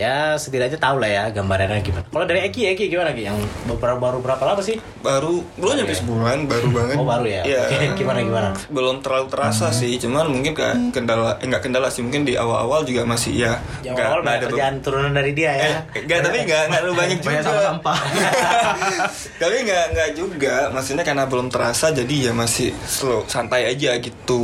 ya 0.00 0.14
setidaknya 0.34 0.78
tahu 0.78 0.96
lah 0.96 1.10
ya 1.10 1.24
gambarannya 1.30 1.80
gimana. 1.80 2.04
Kalau 2.06 2.24
dari 2.24 2.40
Eki, 2.42 2.72
Eki 2.72 2.88
gimana 2.88 3.12
Ki? 3.12 3.22
Yang 3.22 3.36
beberapa 3.66 4.00
baru 4.00 4.18
berapa 4.18 4.40
lama 4.42 4.60
sih? 4.60 4.80
Baru 4.98 5.44
belum 5.54 5.76
nyampe 5.76 5.92
sebulan, 5.94 6.38
baru 6.46 6.68
banget. 6.78 6.96
Oh 6.96 7.04
baru 7.04 7.26
ya. 7.26 7.42
Iya. 7.42 7.62
Oke, 7.68 7.86
gimana 7.94 8.18
gimana? 8.20 8.48
belum 8.70 9.00
terlalu 9.00 9.26
terasa 9.28 9.68
sih 9.70 9.98
cuman 9.98 10.24
mungkin 10.26 10.52
kayak 10.52 10.90
kendala 10.90 11.36
eh, 11.36 11.44
nggak 11.44 11.60
kendala 11.60 11.88
sih 11.88 12.00
mungkin 12.00 12.22
di 12.22 12.32
awal-awal 12.32 12.80
juga 12.82 13.02
masih 13.02 13.34
ya 13.36 13.58
nggak- 13.82 13.98
awal 14.00 14.20
banyak 14.22 14.46
kerjaan 14.46 14.74
turunan 14.78 15.10
dari 15.10 15.32
dia 15.32 15.50
ya. 15.52 15.66
eh, 15.90 16.00
nggak 16.00 16.18
tapi 16.22 16.38
nggak 16.44 16.62
nggak 16.66 16.80
terlalu 16.80 16.94
banyak 16.96 17.18
juga 17.18 17.28
Banyak 17.30 17.42
sampah-sampah. 17.44 17.98
tapi 19.36 19.56
nggak 19.62 19.84
nggak 19.90 20.10
juga 20.14 20.56
maksudnya 20.70 21.02
karena 21.02 21.24
belum 21.26 21.46
terasa 21.48 21.90
jadi 21.90 22.30
ya 22.30 22.32
masih 22.32 22.70
slow 22.80 23.26
santai 23.26 23.66
aja 23.66 23.98
gitu 23.98 24.40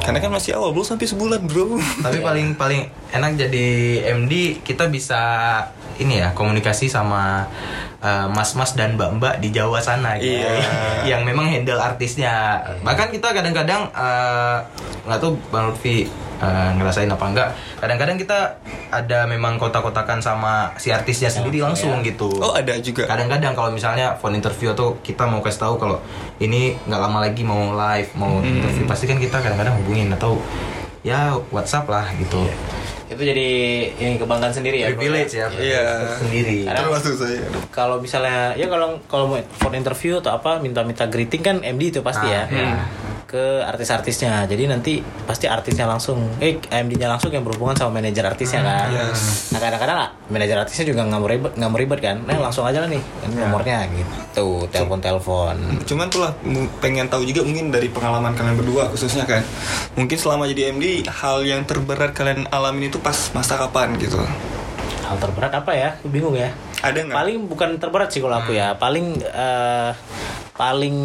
karena 0.00 0.18
kan 0.18 0.30
masih 0.30 0.54
awal 0.54 0.72
belum 0.72 0.86
sampai 0.86 1.06
sebulan 1.06 1.40
bro 1.44 1.76
Tapi 2.00 2.18
paling 2.18 2.46
paling 2.54 2.80
enak 3.10 3.30
jadi 3.38 3.66
MD 4.16 4.32
kita 4.62 4.87
bisa 4.88 5.20
ini 5.98 6.22
ya 6.22 6.32
komunikasi 6.32 6.86
sama 6.86 7.46
uh, 8.02 8.26
mas-mas 8.30 8.74
dan 8.78 8.94
mbak-mbak 8.94 9.42
di 9.42 9.50
Jawa 9.50 9.82
sana 9.82 10.16
gitu. 10.18 10.38
Iya. 10.38 10.50
yang 11.16 11.22
memang 11.26 11.46
handle 11.50 11.78
artisnya. 11.78 12.62
Bahkan 12.82 13.10
kita 13.14 13.34
kadang-kadang 13.34 13.90
uh, 13.92 14.62
nggak 15.06 15.18
tahu 15.18 15.34
Bang 15.50 15.70
Lutfi 15.70 16.06
uh, 16.38 16.70
ngerasain 16.78 17.10
apa 17.10 17.24
enggak. 17.26 17.48
Kadang-kadang 17.78 18.16
kita 18.18 18.58
ada 18.88 19.28
memang 19.28 19.60
kotak-kotakan 19.60 20.24
sama 20.24 20.72
si 20.80 20.88
artisnya 20.88 21.28
sendiri 21.28 21.60
langsung 21.60 22.00
gitu. 22.00 22.40
oh 22.40 22.56
ada 22.56 22.80
juga 22.80 23.04
Kadang-kadang 23.04 23.52
kalau 23.52 23.68
misalnya 23.68 24.16
phone 24.16 24.40
interview 24.40 24.72
atau 24.72 24.96
kita 25.04 25.28
mau 25.28 25.44
kasih 25.44 25.60
tahu 25.68 25.74
kalau 25.76 26.00
ini 26.40 26.72
nggak 26.88 27.00
lama 27.00 27.18
lagi 27.20 27.44
mau 27.44 27.76
live 27.76 28.10
mau 28.16 28.40
interview 28.40 28.88
pasti 28.88 29.04
kan 29.04 29.20
kita 29.20 29.44
kadang-kadang 29.44 29.76
hubungin 29.84 30.08
atau 30.16 30.40
ya 31.04 31.36
WhatsApp 31.52 31.86
lah 31.90 32.06
gitu. 32.16 32.48
Itu 33.08 33.22
jadi 33.22 33.48
ini 33.90 34.16
kebanggaan 34.16 34.52
sendiri 34.52 34.84
ya. 34.84 34.92
Privilege 34.92 35.32
ya. 35.34 35.48
Iya. 35.48 35.84
Sendiri. 36.16 36.68
Termasuk 36.68 37.14
saya 37.16 37.40
Kalau 37.68 37.96
misalnya 37.98 38.52
ya 38.52 38.68
kalau 38.68 39.00
kalau 39.08 39.24
mau 39.26 39.40
phone 39.56 39.76
interview 39.76 40.20
atau 40.20 40.30
apa 40.30 40.60
minta-minta 40.60 41.04
greeting 41.04 41.40
kan 41.40 41.56
MD 41.58 41.88
itu 41.90 42.00
pasti 42.00 42.28
Ah, 42.28 42.44
ya. 42.44 42.52
iya. 42.52 42.72
Ke 43.28 43.60
artis-artisnya. 43.60 44.48
Jadi 44.48 44.64
nanti 44.64 45.04
pasti 45.28 45.44
artisnya 45.44 45.84
langsung 45.84 46.16
eh 46.40 46.56
MD-nya 46.56 47.12
langsung 47.12 47.28
yang 47.28 47.44
berhubungan 47.44 47.76
sama 47.76 48.00
manajer 48.00 48.24
artisnya 48.24 48.64
kan. 48.64 48.88
yes. 48.88 49.52
Nah 49.52 49.60
kadang-kadang 49.60 49.98
ah, 50.00 50.10
manajer 50.32 50.56
artisnya 50.56 50.88
juga 50.88 51.04
nggak 51.04 51.20
mau 51.20 51.28
ribet 51.28 51.52
nggak 51.52 51.68
mau 51.68 51.76
ribet 51.76 52.00
kan. 52.00 52.16
Nah 52.24 52.40
langsung 52.40 52.64
aja 52.64 52.80
lah 52.80 52.88
nih 52.88 53.02
ini 53.28 53.34
nomornya 53.36 53.84
gitu. 53.92 54.16
Telepon-telepon. 54.72 55.56
cuman 55.84 56.06
tuh 56.08 56.24
lah 56.24 56.32
pengen 56.80 57.12
tahu 57.12 57.28
juga 57.28 57.44
mungkin 57.44 57.68
dari 57.68 57.92
pengalaman 57.92 58.32
kalian 58.32 58.56
berdua 58.56 58.88
khususnya 58.88 59.26
kan 59.28 59.42
mungkin 59.98 60.14
selama 60.14 60.46
jadi 60.48 60.72
MD 60.72 61.04
hal 61.04 61.42
yang 61.44 61.66
terberat 61.68 62.16
kalian 62.16 62.48
alamin 62.48 62.88
itu 62.88 62.96
pas 63.02 63.16
masa 63.36 63.60
kapan 63.60 63.92
gitu 64.00 64.16
Hal 65.08 65.16
terberat 65.16 65.52
apa 65.56 65.72
ya? 65.72 65.96
Bingung 66.04 66.36
ya. 66.36 66.52
Ada 66.78 66.98
nggak 66.98 67.16
Paling 67.16 67.38
bukan 67.50 67.70
terberat 67.82 68.08
sih 68.14 68.20
kalau 68.22 68.38
aku 68.38 68.54
ya. 68.54 68.78
Paling 68.78 69.18
eh, 69.22 69.90
paling 70.58 70.96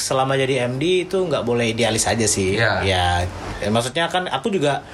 selama 0.00 0.40
jadi 0.40 0.68
MD 0.68 1.08
itu 1.08 1.18
nggak 1.20 1.44
boleh 1.44 1.72
idealis 1.72 2.08
aja 2.08 2.24
sih. 2.24 2.56
Ya, 2.56 2.80
ya, 2.80 3.24
maksudnya 3.68 4.08
kan 4.08 4.28
aku 4.28 4.48
juga 4.48 4.84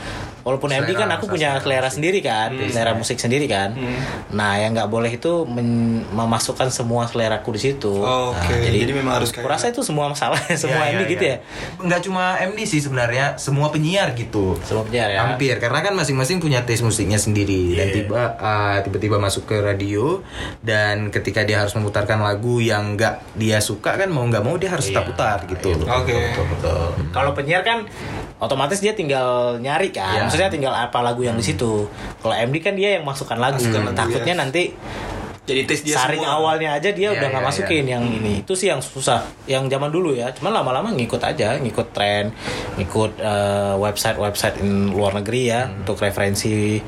walaupun 0.47 0.71
MD 0.71 0.95
kan 0.95 1.05
Selera, 1.05 1.19
aku 1.19 1.26
punya 1.26 1.50
selera 1.59 1.91
sendiri 1.91 2.23
kan, 2.23 2.55
selera 2.65 2.95
musik 2.95 3.19
sendiri 3.19 3.45
kan. 3.45 3.75
Nah, 4.31 4.55
yang 4.57 4.73
nggak 4.73 4.87
boleh 4.87 5.11
itu 5.11 5.43
men- 5.45 6.07
memasukkan 6.09 6.71
semua 6.71 7.05
seleraku 7.05 7.50
di 7.50 7.61
situ. 7.61 7.91
Oh, 7.91 8.31
Nah, 8.31 8.38
oke. 8.38 8.55
Jadi 8.62 8.93
memang 8.93 9.19
harus 9.19 9.29
kayak- 9.29 9.43
Kurasa 9.43 9.67
itu 9.67 9.83
semua 9.83 10.07
masalah 10.07 10.38
semua 10.57 10.87
Iya, 10.87 10.93
MD 10.93 11.00
iya, 11.00 11.11
gitu 11.11 11.25
iya. 11.25 11.37
ya. 11.37 11.83
Nggak 11.83 12.00
cuma 12.00 12.25
MD 12.41 12.59
sih 12.62 12.79
sebenarnya, 12.79 13.35
semua 13.37 13.69
penyiar 13.69 14.15
gitu. 14.15 14.55
Semua 14.62 14.83
penyiar 14.83 15.11
ya. 15.11 15.19
Hampir 15.26 15.59
karena 15.59 15.83
kan 15.83 15.93
masing-masing 15.93 16.38
punya 16.38 16.62
taste 16.62 16.81
musiknya 16.81 17.19
sendiri 17.19 17.75
dan 17.75 17.87
Iya. 17.87 17.95
tiba 17.99 18.23
uh, 18.37 18.79
tiba-tiba 18.81 19.19
masuk 19.19 19.45
ke 19.45 19.59
radio 19.59 20.23
dan 20.61 21.11
ketika 21.11 21.43
dia 21.43 21.59
harus 21.59 21.75
memutarkan 21.75 22.19
lagu 22.19 22.59
yang 22.59 22.95
nggak 22.95 23.35
dia 23.35 23.59
suka 23.59 23.97
kan 23.97 24.07
mau 24.07 24.23
nggak 24.23 24.41
mau 24.41 24.55
dia 24.55 24.71
harus 24.71 24.87
tetap 24.87 25.03
Iya. 25.03 25.11
putar 25.11 25.38
gitu. 25.49 25.69
Iya, 25.69 25.76
betul, 25.76 25.91
Oke. 25.93 26.07
betul, 26.07 26.23
betul, 26.23 26.45
betul. 26.47 26.83
Kalau 27.11 27.31
penyiar 27.33 27.62
kan 27.62 27.79
otomatis 28.37 28.79
dia 28.79 28.93
tinggal 28.93 29.57
nyari 29.57 29.88
kan. 29.91 30.29
Iya. 30.37 30.47
Maksudnya 30.47 30.52
tinggal 30.52 30.75
apa 30.76 30.99
lagu 31.00 31.21
yang 31.25 31.37
di 31.40 31.45
situ. 31.45 31.88
Kalau 32.21 32.35
MD 32.37 32.61
kan 32.61 32.76
dia 32.76 33.00
yang 33.00 33.05
masukkan 33.09 33.40
lagu. 33.40 33.57
Masukkan 33.57 33.88
lagu, 33.88 33.97
Takutnya 33.97 34.35
ya. 34.37 34.43
nanti 34.45 34.62
jadi 35.47 35.62
tes 35.62 35.87
dia 35.87 35.95
saring 35.95 36.26
semua. 36.26 36.43
awalnya 36.43 36.75
aja 36.75 36.90
dia 36.90 37.14
Iya, 37.14 37.23
udah 37.23 37.28
nggak 37.31 37.45
iya, 37.47 37.50
masukin 37.55 37.85
yang 37.87 38.02
ini. 38.02 38.43
Itu 38.43 38.59
sih 38.59 38.66
yang 38.66 38.83
susah. 38.83 39.23
Yang 39.47 39.71
zaman 39.78 39.95
dulu 39.95 40.11
ya. 40.19 40.35
Cuman 40.35 40.50
lama-lama 40.50 40.90
ngikut 40.90 41.23
aja, 41.23 41.55
ngikut 41.62 41.95
tren, 41.95 42.35
ngikut 42.76 43.23
eh, 43.23 43.75
website-website 43.78 44.59
in 44.61 44.90
luar 44.90 45.14
negeri 45.14 45.43
ya 45.47 45.71
untuk 45.71 46.02
referensi. 46.02 46.83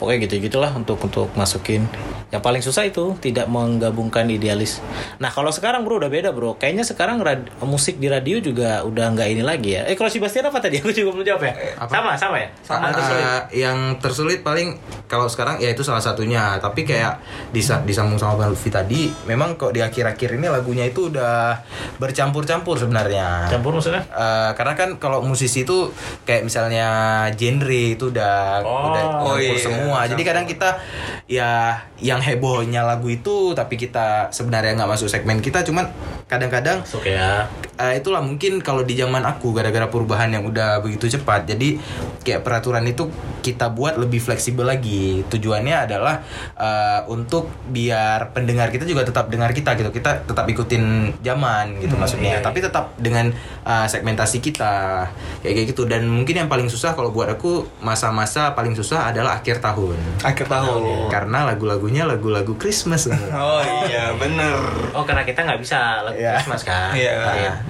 Pokoknya 0.00 0.24
gitu-gitulah 0.24 0.72
untuk 0.72 0.96
untuk 0.98 1.28
masukin. 1.34 1.84
Yang 2.30 2.40
paling 2.40 2.62
susah 2.62 2.82
itu 2.82 3.18
tidak 3.18 3.46
menggabungkan 3.46 4.24
idealis. 4.26 4.80
Nah 5.18 5.28
kalau 5.28 5.50
sekarang 5.50 5.82
bro 5.82 5.98
udah 5.98 6.08
beda 6.08 6.30
bro. 6.30 6.56
Kayaknya 6.56 6.82
sekarang 6.82 7.20
rad- 7.20 7.52
musik 7.60 7.98
di 7.98 8.08
radio 8.08 8.40
juga 8.40 8.80
udah 8.80 9.12
nggak 9.12 9.28
ini 9.28 9.42
lagi 9.42 9.76
ya. 9.76 9.84
Eh 9.84 9.92
kalau 9.92 10.08
si 10.08 10.16
Bastian 10.16 10.46
apa 10.46 10.56
tadi? 10.56 10.78
Aku 10.80 10.88
juga 10.88 11.12
belum 11.12 11.26
jawab 11.26 11.42
ya. 11.44 11.52
Apa? 11.76 11.90
Sama 11.90 12.10
sama 12.16 12.36
ya. 12.38 12.48
Sama, 12.62 12.86
uh, 12.88 13.42
yang 13.52 13.78
tersulit 13.98 14.40
paling 14.40 14.78
kalau 15.04 15.26
sekarang 15.26 15.58
ya 15.58 15.68
itu 15.68 15.82
salah 15.82 16.00
satunya. 16.00 16.56
Tapi 16.56 16.82
kayak 16.82 17.20
disa- 17.50 17.82
disambung 17.82 18.16
sama 18.16 18.38
Bang 18.38 18.50
Lutfi 18.50 18.70
tadi, 18.70 19.12
memang 19.26 19.54
kok 19.54 19.70
di 19.70 19.80
akhir-akhir 19.80 20.32
ini 20.32 20.46
lagunya 20.46 20.86
itu 20.86 21.10
udah 21.10 21.60
bercampur-campur 21.98 22.78
sebenarnya. 22.78 23.50
Campur 23.50 23.74
maksudnya? 23.74 24.06
Eh, 24.06 24.50
karena 24.54 24.74
kan 24.74 24.96
kalau 24.96 25.20
musisi 25.20 25.62
itu 25.62 25.90
kayak 26.22 26.46
misalnya 26.46 26.88
genre 27.34 27.68
itu 27.90 28.08
udah 28.08 28.62
Oh, 28.62 28.88
udah 28.88 29.02
oh 29.20 29.36
iya, 29.36 29.58
semua. 29.58 29.89
Jadi 30.06 30.22
kadang 30.22 30.46
kita 30.46 30.78
ya 31.26 31.80
yang 31.98 32.22
hebohnya 32.22 32.82
lagu 32.86 33.10
itu 33.10 33.56
tapi 33.56 33.78
kita 33.78 34.30
sebenarnya 34.30 34.76
nggak 34.78 34.90
masuk 34.90 35.08
segmen 35.10 35.42
kita 35.42 35.62
cuman 35.66 35.90
kadang-kadang 36.30 36.82
Masuk 36.82 37.06
ya. 37.06 37.50
Eh, 37.80 37.96
itulah 37.96 38.20
mungkin 38.20 38.60
kalau 38.60 38.84
di 38.84 38.92
zaman 38.92 39.24
aku 39.24 39.56
gara-gara 39.56 39.88
perubahan 39.88 40.28
yang 40.28 40.44
udah 40.44 40.84
begitu 40.84 41.08
cepat. 41.08 41.48
Jadi 41.48 41.80
kayak 42.20 42.44
peraturan 42.44 42.84
itu 42.84 43.08
kita 43.40 43.72
buat 43.72 43.96
lebih 43.96 44.20
fleksibel 44.20 44.68
lagi. 44.68 45.24
Tujuannya 45.24 45.88
adalah 45.88 46.20
eh, 46.54 47.00
untuk 47.08 47.48
biar 47.72 48.36
pendengar 48.36 48.68
kita 48.68 48.84
juga 48.84 49.08
tetap 49.08 49.32
dengar 49.32 49.50
kita 49.50 49.72
gitu. 49.74 49.88
Kita 49.88 50.28
tetap 50.28 50.44
ikutin 50.44 51.16
zaman 51.20 51.80
gitu 51.80 51.96
maksudnya. 51.96 52.36
iya, 52.36 52.38
tapi 52.44 52.60
tetap 52.60 52.92
dengan 53.00 53.32
eh, 53.64 53.86
segmentasi 53.88 54.38
kita. 54.38 55.08
Kayak 55.40 55.54
kayak 55.56 55.66
gitu. 55.72 55.88
Dan 55.88 56.04
mungkin 56.04 56.36
yang 56.36 56.48
paling 56.52 56.68
susah 56.68 56.92
kalau 56.92 57.08
buat 57.08 57.32
aku 57.32 57.64
masa-masa 57.80 58.52
paling 58.52 58.76
susah 58.76 59.08
adalah 59.08 59.40
akhir 59.40 59.64
tahun. 59.64 59.96
Akhir 60.20 60.52
tahun. 60.52 61.08
Karena 61.08 61.48
lagu-lagunya 61.48 62.04
lagu-lagu 62.04 62.52
Christmas. 62.56 63.08
Oh 63.30 63.62
iya 63.88 64.12
bener. 64.20 64.58
Oh 64.92 65.06
karena 65.06 65.24
kita 65.24 65.40
nggak 65.40 65.60
bisa 65.62 66.04
lagu 66.04 66.18
Iya. 66.18 66.36
Christmas 66.36 66.60
kan? 66.60 66.92
Iya. 66.92 67.14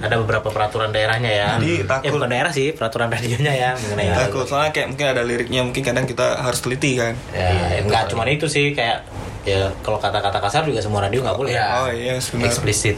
Ada 0.01 0.15
beberapa 0.19 0.49
peraturan 0.49 0.89
daerahnya 0.89 1.31
ya. 1.31 1.47
Jadi 1.61 1.85
takut. 1.85 2.05
Ya 2.05 2.11
bukan 2.11 2.29
daerah 2.29 2.51
sih, 2.51 2.73
peraturan 2.73 3.07
radionya 3.13 3.53
ya 3.53 3.69
mengenai 3.77 4.09
takut 4.11 4.45
soalnya 4.49 4.71
kayak 4.73 4.87
mungkin 4.91 5.07
ada 5.13 5.21
liriknya 5.21 5.61
mungkin 5.61 5.83
kadang 5.85 6.05
kita 6.09 6.41
harus 6.41 6.59
teliti 6.59 6.97
kan 6.97 7.13
Ya, 7.31 7.77
ya 7.77 7.79
nggak 7.85 8.11
cuma 8.11 8.25
itu 8.27 8.49
sih 8.49 8.73
kayak 8.73 9.05
ya 9.41 9.69
kalau 9.81 9.97
kata-kata 9.97 10.37
kasar 10.37 10.61
juga 10.65 10.81
semua 10.81 11.01
radio 11.05 11.21
nggak 11.25 11.37
boleh. 11.37 11.53
Iya. 11.53 11.65
oh 11.81 11.89
iya 11.89 12.13
sebenarnya 12.21 12.49
eksplisit 12.53 12.97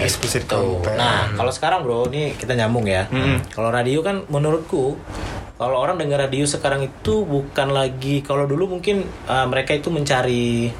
explicit 0.00 0.42
Tuh. 0.48 0.80
content 0.80 0.96
Nah 0.96 1.32
kalau 1.36 1.52
sekarang 1.52 1.84
bro, 1.84 2.08
ini 2.08 2.32
kita 2.36 2.56
nyambung 2.56 2.88
ya. 2.88 3.04
Mm-mm. 3.12 3.52
Kalau 3.52 3.68
radio 3.68 4.00
kan 4.00 4.24
menurutku 4.32 4.96
kalau 5.60 5.76
orang 5.76 6.00
dengar 6.00 6.24
radio 6.24 6.48
sekarang 6.48 6.88
itu 6.88 7.28
bukan 7.28 7.68
lagi 7.68 8.24
kalau 8.24 8.48
dulu 8.48 8.80
mungkin 8.80 9.04
uh, 9.28 9.44
mereka 9.44 9.76
itu 9.76 9.92
mencari 9.92 10.72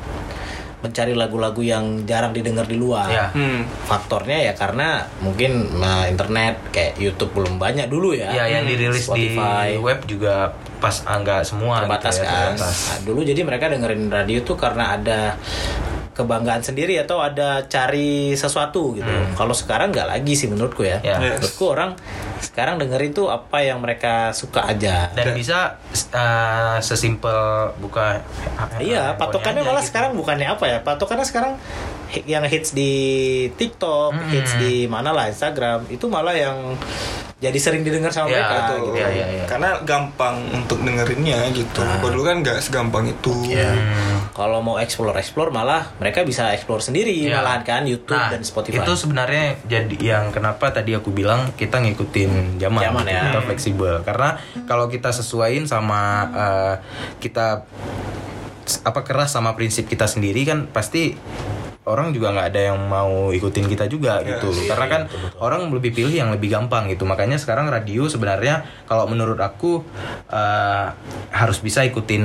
mencari 0.80 1.12
lagu-lagu 1.12 1.60
yang 1.60 2.08
jarang 2.08 2.32
didengar 2.32 2.64
di 2.64 2.76
luar. 2.76 3.08
Iya. 3.08 3.26
Hmm. 3.30 3.62
faktornya 3.86 4.50
ya 4.50 4.52
karena 4.56 5.04
mungkin 5.20 5.80
nah, 5.80 6.08
internet 6.08 6.72
kayak 6.72 6.96
YouTube 6.96 7.36
belum 7.36 7.60
banyak 7.60 7.86
dulu 7.86 8.16
ya. 8.16 8.32
Ya, 8.32 8.44
yang 8.48 8.64
dirilis 8.66 9.06
Spotify. 9.06 9.76
di 9.76 9.80
web 9.80 10.00
juga 10.08 10.56
pas 10.80 11.04
ah, 11.04 11.20
nggak 11.20 11.44
semua 11.44 11.84
terbatas 11.84 12.16
gitu 12.16 12.24
ya, 12.24 12.32
kan. 12.32 12.40
terbatas. 12.56 12.76
Nah, 12.88 12.98
dulu 13.04 13.20
jadi 13.20 13.40
mereka 13.44 13.64
dengerin 13.68 14.04
radio 14.08 14.38
tuh 14.40 14.56
karena 14.56 14.96
ada 14.96 15.20
kebanggaan 16.20 16.60
sendiri 16.60 17.00
atau 17.00 17.18
ada 17.18 17.64
cari 17.64 18.36
sesuatu 18.36 18.92
gitu. 18.92 19.08
Kalau 19.32 19.56
sekarang 19.56 19.88
nggak 19.88 20.04
lagi 20.06 20.36
sih 20.36 20.46
menurutku 20.46 20.84
ya. 20.84 21.00
Ya. 21.00 21.16
Yes. 21.16 21.40
Menurutku 21.40 21.64
orang 21.66 21.90
sekarang 22.40 22.76
dengerin 22.76 23.12
tuh 23.12 23.28
apa 23.28 23.60
yang 23.60 23.80
mereka 23.80 24.32
suka 24.32 24.64
aja. 24.64 25.08
dan 25.12 25.32
bisa 25.32 25.80
uh, 26.12 26.76
sesimpel 26.80 27.72
buka 27.78 28.20
Iya, 28.80 29.16
handphonenya 29.16 29.16
patokannya 29.16 29.62
malah 29.64 29.80
gitu. 29.80 29.88
sekarang 29.92 30.10
bukannya 30.12 30.46
apa 30.48 30.64
ya? 30.66 30.78
Patokannya 30.80 31.24
sekarang 31.24 31.52
yang 32.26 32.42
hits 32.44 32.72
di 32.72 32.92
TikTok, 33.54 34.12
Hmm. 34.12 34.30
hits 34.30 34.58
di 34.58 34.84
mana 34.84 35.10
lah 35.10 35.30
Instagram, 35.30 35.86
itu 35.88 36.10
malah 36.10 36.34
yang 36.34 36.74
jadi 37.40 37.56
sering 37.56 37.80
didengar 37.80 38.12
sama 38.12 38.28
Ya, 38.28 38.44
mereka 38.44 38.54
betul. 38.54 38.76
gitu. 38.76 38.90
Iya, 39.00 39.08
iya, 39.10 39.26
iya. 39.32 39.44
Karena 39.48 39.80
gampang 39.80 40.36
untuk 40.52 40.78
dengerinnya 40.80 41.48
gitu. 41.50 41.80
Nah. 41.80 41.96
Dulu 41.98 42.20
kan 42.20 42.44
nggak 42.44 42.60
segampang 42.60 43.08
itu. 43.08 43.32
Iya. 43.48 43.72
Hmm. 43.72 44.28
Kalau 44.30 44.60
mau 44.60 44.76
explore 44.76 45.16
explore 45.16 45.48
malah 45.48 45.88
mereka 45.96 46.20
bisa 46.20 46.52
explore 46.52 46.84
sendiri 46.84 47.10
Iya. 47.10 47.40
malahan 47.40 47.64
kan 47.64 47.82
YouTube 47.88 48.14
Nah, 48.14 48.28
dan 48.28 48.44
Spotify. 48.44 48.84
Itu 48.84 48.92
sebenarnya 48.92 49.56
jadi 49.64 49.96
yang 49.96 50.24
kenapa 50.30 50.68
tadi 50.68 50.92
aku 50.92 51.08
bilang 51.10 51.56
kita 51.56 51.80
ngikutin 51.80 52.60
zaman, 52.60 52.80
Zaman, 52.84 53.02
gitu, 53.02 53.16
ya. 53.16 53.22
kita 53.26 53.40
fleksibel. 53.42 53.94
Karena 54.04 54.36
kalau 54.64 54.86
kita 54.86 55.08
sesuaiin 55.10 55.64
sama 55.64 56.00
uh, 56.28 56.74
kita 57.16 57.64
apa 58.80 59.00
keras 59.02 59.32
sama 59.32 59.56
prinsip 59.56 59.88
kita 59.88 60.06
sendiri 60.06 60.44
kan 60.44 60.70
pasti 60.70 61.16
orang 61.90 62.14
juga 62.14 62.30
nggak 62.30 62.48
ada 62.54 62.60
yang 62.72 62.78
mau 62.86 63.34
ikutin 63.34 63.66
kita 63.66 63.90
juga 63.90 64.22
Ya, 64.22 64.36
gitu 64.36 64.52
iya, 64.54 64.74
karena 64.74 64.86
kan 64.86 65.02
orang 65.38 65.70
lebih 65.74 65.90
pilih 65.90 66.12
yang 66.14 66.30
lebih 66.30 66.50
gampang 66.54 66.86
gitu 66.90 67.02
makanya 67.06 67.38
sekarang 67.38 67.66
radio 67.66 68.06
sebenarnya 68.06 68.62
kalau 68.86 69.10
menurut 69.10 69.38
aku 69.38 69.82
uh, 70.30 70.86
harus 71.30 71.58
bisa 71.58 71.82
ikutin 71.82 72.22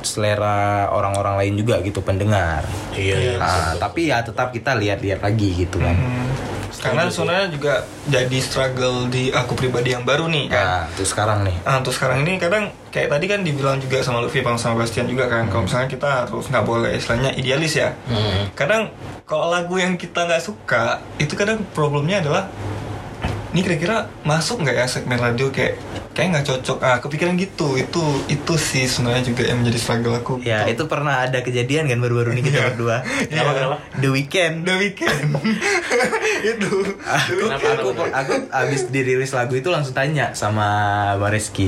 selera 0.00 0.88
orang-orang 0.88 1.40
lain 1.44 1.54
juga 1.60 1.80
gitu 1.84 2.00
pendengar 2.00 2.64
Iya, 2.94 3.16
iya. 3.18 3.38
Ah, 3.42 3.72
tapi 3.76 4.08
ya 4.08 4.22
tetap 4.22 4.54
kita 4.54 4.78
lihat-lihat 4.78 5.20
lagi 5.20 5.66
gitu 5.66 5.82
kan. 5.82 5.96
Hmm. 5.98 6.53
Karena 6.84 7.08
sebenarnya 7.08 7.48
juga 7.48 7.74
jadi 8.04 8.38
struggle 8.44 9.08
di 9.08 9.32
aku 9.32 9.56
pribadi 9.56 9.96
yang 9.96 10.04
baru 10.04 10.28
nih 10.28 10.52
kan. 10.52 10.64
Nah, 10.64 10.82
itu 10.92 11.04
sekarang 11.08 11.40
nih. 11.48 11.56
Nah, 11.64 11.80
untuk 11.80 11.96
sekarang 11.96 12.20
ini 12.28 12.36
kadang 12.36 12.68
kayak 12.92 13.08
tadi 13.08 13.24
kan 13.24 13.40
dibilang 13.40 13.80
juga 13.80 14.04
sama 14.04 14.20
Lutfi 14.20 14.44
sama 14.44 14.84
Bastian 14.84 15.08
juga 15.08 15.26
kan 15.26 15.48
kalau 15.48 15.64
misalnya 15.64 15.88
kita 15.88 16.08
harus 16.28 16.44
nggak 16.52 16.64
boleh 16.68 16.92
istilahnya 16.92 17.32
idealis 17.32 17.80
ya. 17.80 17.96
Hmm. 18.04 18.52
Kadang 18.52 18.92
kalau 19.24 19.48
lagu 19.48 19.80
yang 19.80 19.96
kita 19.96 20.28
nggak 20.28 20.44
suka 20.44 21.00
itu 21.16 21.32
kadang 21.32 21.64
problemnya 21.72 22.20
adalah 22.20 22.52
ini 23.56 23.62
kira-kira 23.64 24.10
masuk 24.26 24.60
nggak 24.60 24.76
ya 24.76 24.86
segmen 24.90 25.16
radio 25.16 25.48
kayak 25.48 25.80
kayak 26.14 26.28
nggak 26.30 26.46
cocok. 26.46 26.78
Ah 26.80 26.98
kepikiran 27.02 27.34
gitu. 27.36 27.74
Itu 27.74 28.02
itu 28.30 28.54
sih 28.54 28.86
sebenarnya 28.86 29.26
juga 29.26 29.42
yang 29.50 29.60
menjadi 29.60 29.78
struggle 29.82 30.14
aku. 30.14 30.34
Ya, 30.46 30.62
itu 30.70 30.86
pernah 30.86 31.26
ada 31.26 31.42
kejadian 31.42 31.90
kan 31.90 31.98
baru-baru 31.98 32.38
ini 32.38 32.42
kita 32.46 32.72
berdua. 32.72 33.02
Kenapa, 33.26 33.50
kenapa? 33.52 33.76
The 33.98 34.08
Weekend. 34.08 34.62
The 34.62 34.74
Weekend 34.78 35.18
itu. 36.54 36.72
Aku, 37.02 37.44
Kenapa, 37.50 37.66
aku, 37.74 37.88
kenapa? 37.92 38.14
aku 38.14 38.32
abis 38.48 38.80
dirilis 38.94 39.34
lagu 39.34 39.58
itu 39.58 39.68
langsung 39.68 39.92
tanya 39.92 40.32
sama 40.38 40.66
Bang 41.18 41.34
Reski. 41.34 41.66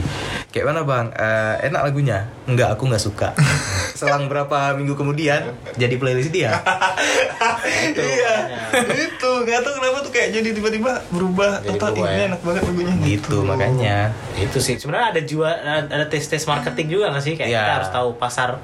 Kayak 0.54 0.72
mana 0.72 0.80
bang? 0.86 1.06
Eh, 1.12 1.54
enak 1.68 1.82
lagunya? 1.90 2.18
Enggak, 2.46 2.78
aku 2.78 2.86
nggak 2.88 3.02
suka. 3.02 3.28
Selang 3.98 4.28
berapa 4.28 4.76
minggu 4.76 4.92
kemudian 4.92 5.56
Jadi 5.74 5.96
playlist 5.98 6.30
dia. 6.30 6.54
Iya. 7.96 8.34
Itu. 8.94 9.30
Nggak 9.42 9.60
tahu 9.64 9.74
kenapa 9.82 9.98
tuh 10.06 10.12
kayak 10.14 10.28
jadi 10.38 10.48
tiba-tiba 10.54 11.02
berubah. 11.10 11.60
Jadi 11.64 11.76
total 11.76 11.92
ini 11.98 12.06
ya. 12.06 12.28
enak 12.30 12.40
banget 12.46 12.62
lagunya. 12.62 12.94
Gitu. 13.02 13.36
makanya 13.42 13.98
itu 14.38 14.58
sih 14.58 14.76
sebenarnya 14.76 15.06
ada 15.10 15.20
juga 15.22 15.48
ada 15.82 16.04
tes 16.04 16.20
tes 16.22 16.44
marketing 16.44 16.86
juga 16.90 17.08
nggak 17.08 17.22
sih 17.22 17.34
kayak 17.34 17.48
Iya. 17.48 17.58
kita 17.58 17.72
harus 17.74 17.90
tahu 17.90 18.08
pasar 18.14 18.60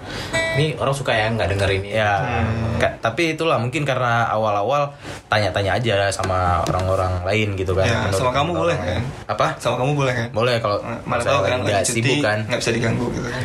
ini 0.53 0.77
orang 0.77 0.93
suka 0.93 1.11
ya 1.11 1.27
nggak 1.29 1.49
denger 1.51 1.71
ini 1.75 1.89
Ya, 1.93 2.13
Hmm. 2.19 2.77
ka- 2.77 3.01
tapi 3.01 3.33
itulah 3.33 3.57
mungkin 3.57 3.83
karena 3.83 4.25
awal-awal 4.27 4.93
tanya-tanya 5.27 5.73
aja 5.75 5.95
sama 6.11 6.61
orang-orang 6.63 7.25
lain 7.25 7.49
gitu 7.55 7.73
kan. 7.73 7.85
Ya, 7.85 7.99
Menurut 8.03 8.19
sama 8.19 8.31
kamu 8.31 8.51
orang 8.51 8.61
boleh, 8.61 8.77
kan? 8.77 9.03
Apa? 9.29 9.47
sama 9.57 9.77
kamu 9.79 9.93
boleh 9.95 10.13
kan 10.13 10.27
Boleh 10.31 10.55
kalau 10.59 10.77
saya 10.79 11.25
tahu 11.27 11.41
kan 11.43 11.59
nggak 11.63 11.83
sibuk 11.83 12.19
kan. 12.21 12.39
nggak 12.45 12.61
bisa 12.61 12.71
diganggu 12.71 13.07
gitu 13.11 13.25
kan 13.25 13.43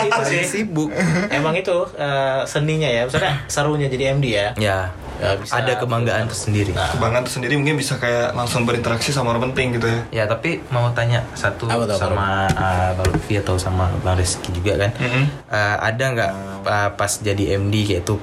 itu 0.00 0.22
sih 0.26 0.42
sibuk. 0.42 0.90
emang 1.28 1.54
itu 1.54 1.76
eh, 1.94 2.40
seninya 2.44 2.88
ya 2.88 3.04
maksudnya 3.04 3.34
serunya 3.46 3.86
jadi 3.86 4.04
MD 4.14 4.26
ya 4.28 4.48
Ya, 4.56 4.78
Ya, 5.20 5.36
bisa- 5.36 5.52
ada 5.54 5.76
kebanggaan 5.76 6.24
tersendiri. 6.26 6.72
Nah. 6.72 6.88
kebanggaan 6.90 7.20
tersendiri 7.22 7.52
mungkin 7.54 7.76
bisa 7.76 8.00
kayak 8.00 8.32
langsung 8.32 8.64
berinteraksi 8.64 9.12
sama 9.12 9.30
orang 9.30 9.52
penting 9.52 9.76
gitu 9.76 9.84
ya 9.84 10.00
Ya, 10.10 10.24
tapi 10.30 10.62
mau 10.70 10.86
tanya 10.94 11.26
satu 11.34 11.66
apa 11.66 11.90
sama 11.98 12.46
uh, 12.54 12.94
Bang 12.94 13.10
Lutfi 13.10 13.34
atau 13.42 13.58
sama 13.58 13.90
Bang 14.06 14.14
Rizky 14.14 14.54
juga 14.54 14.86
kan. 14.86 14.94
Mm-mm. 14.94 15.24
Uh, 15.50 15.76
ada 15.82 16.04
nggak 16.14 16.32
uh, 16.62 16.90
pas 16.94 17.10
jadi 17.18 17.58
MD 17.58 17.74
kayak 17.82 18.06
itu 18.06 18.14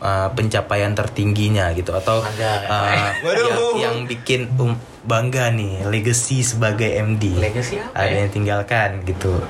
uh, 0.00 0.32
pencapaian 0.32 0.96
tertingginya 0.96 1.76
gitu 1.76 1.92
atau 1.92 2.24
Ada. 2.24 2.50
uh, 2.72 3.10
yang, 3.20 3.60
yang 3.76 3.96
bikin 4.08 4.48
um, 4.56 4.72
bangga 5.02 5.50
nih 5.50 5.82
legacy 5.84 6.40
sebagai 6.40 6.86
MD. 6.96 7.34
Legacy 7.34 7.74
apa 7.76 7.90
Ada 7.96 8.06
ya? 8.08 8.18
yang 8.20 8.30
tinggalkan 8.30 8.88
gitu. 9.02 9.42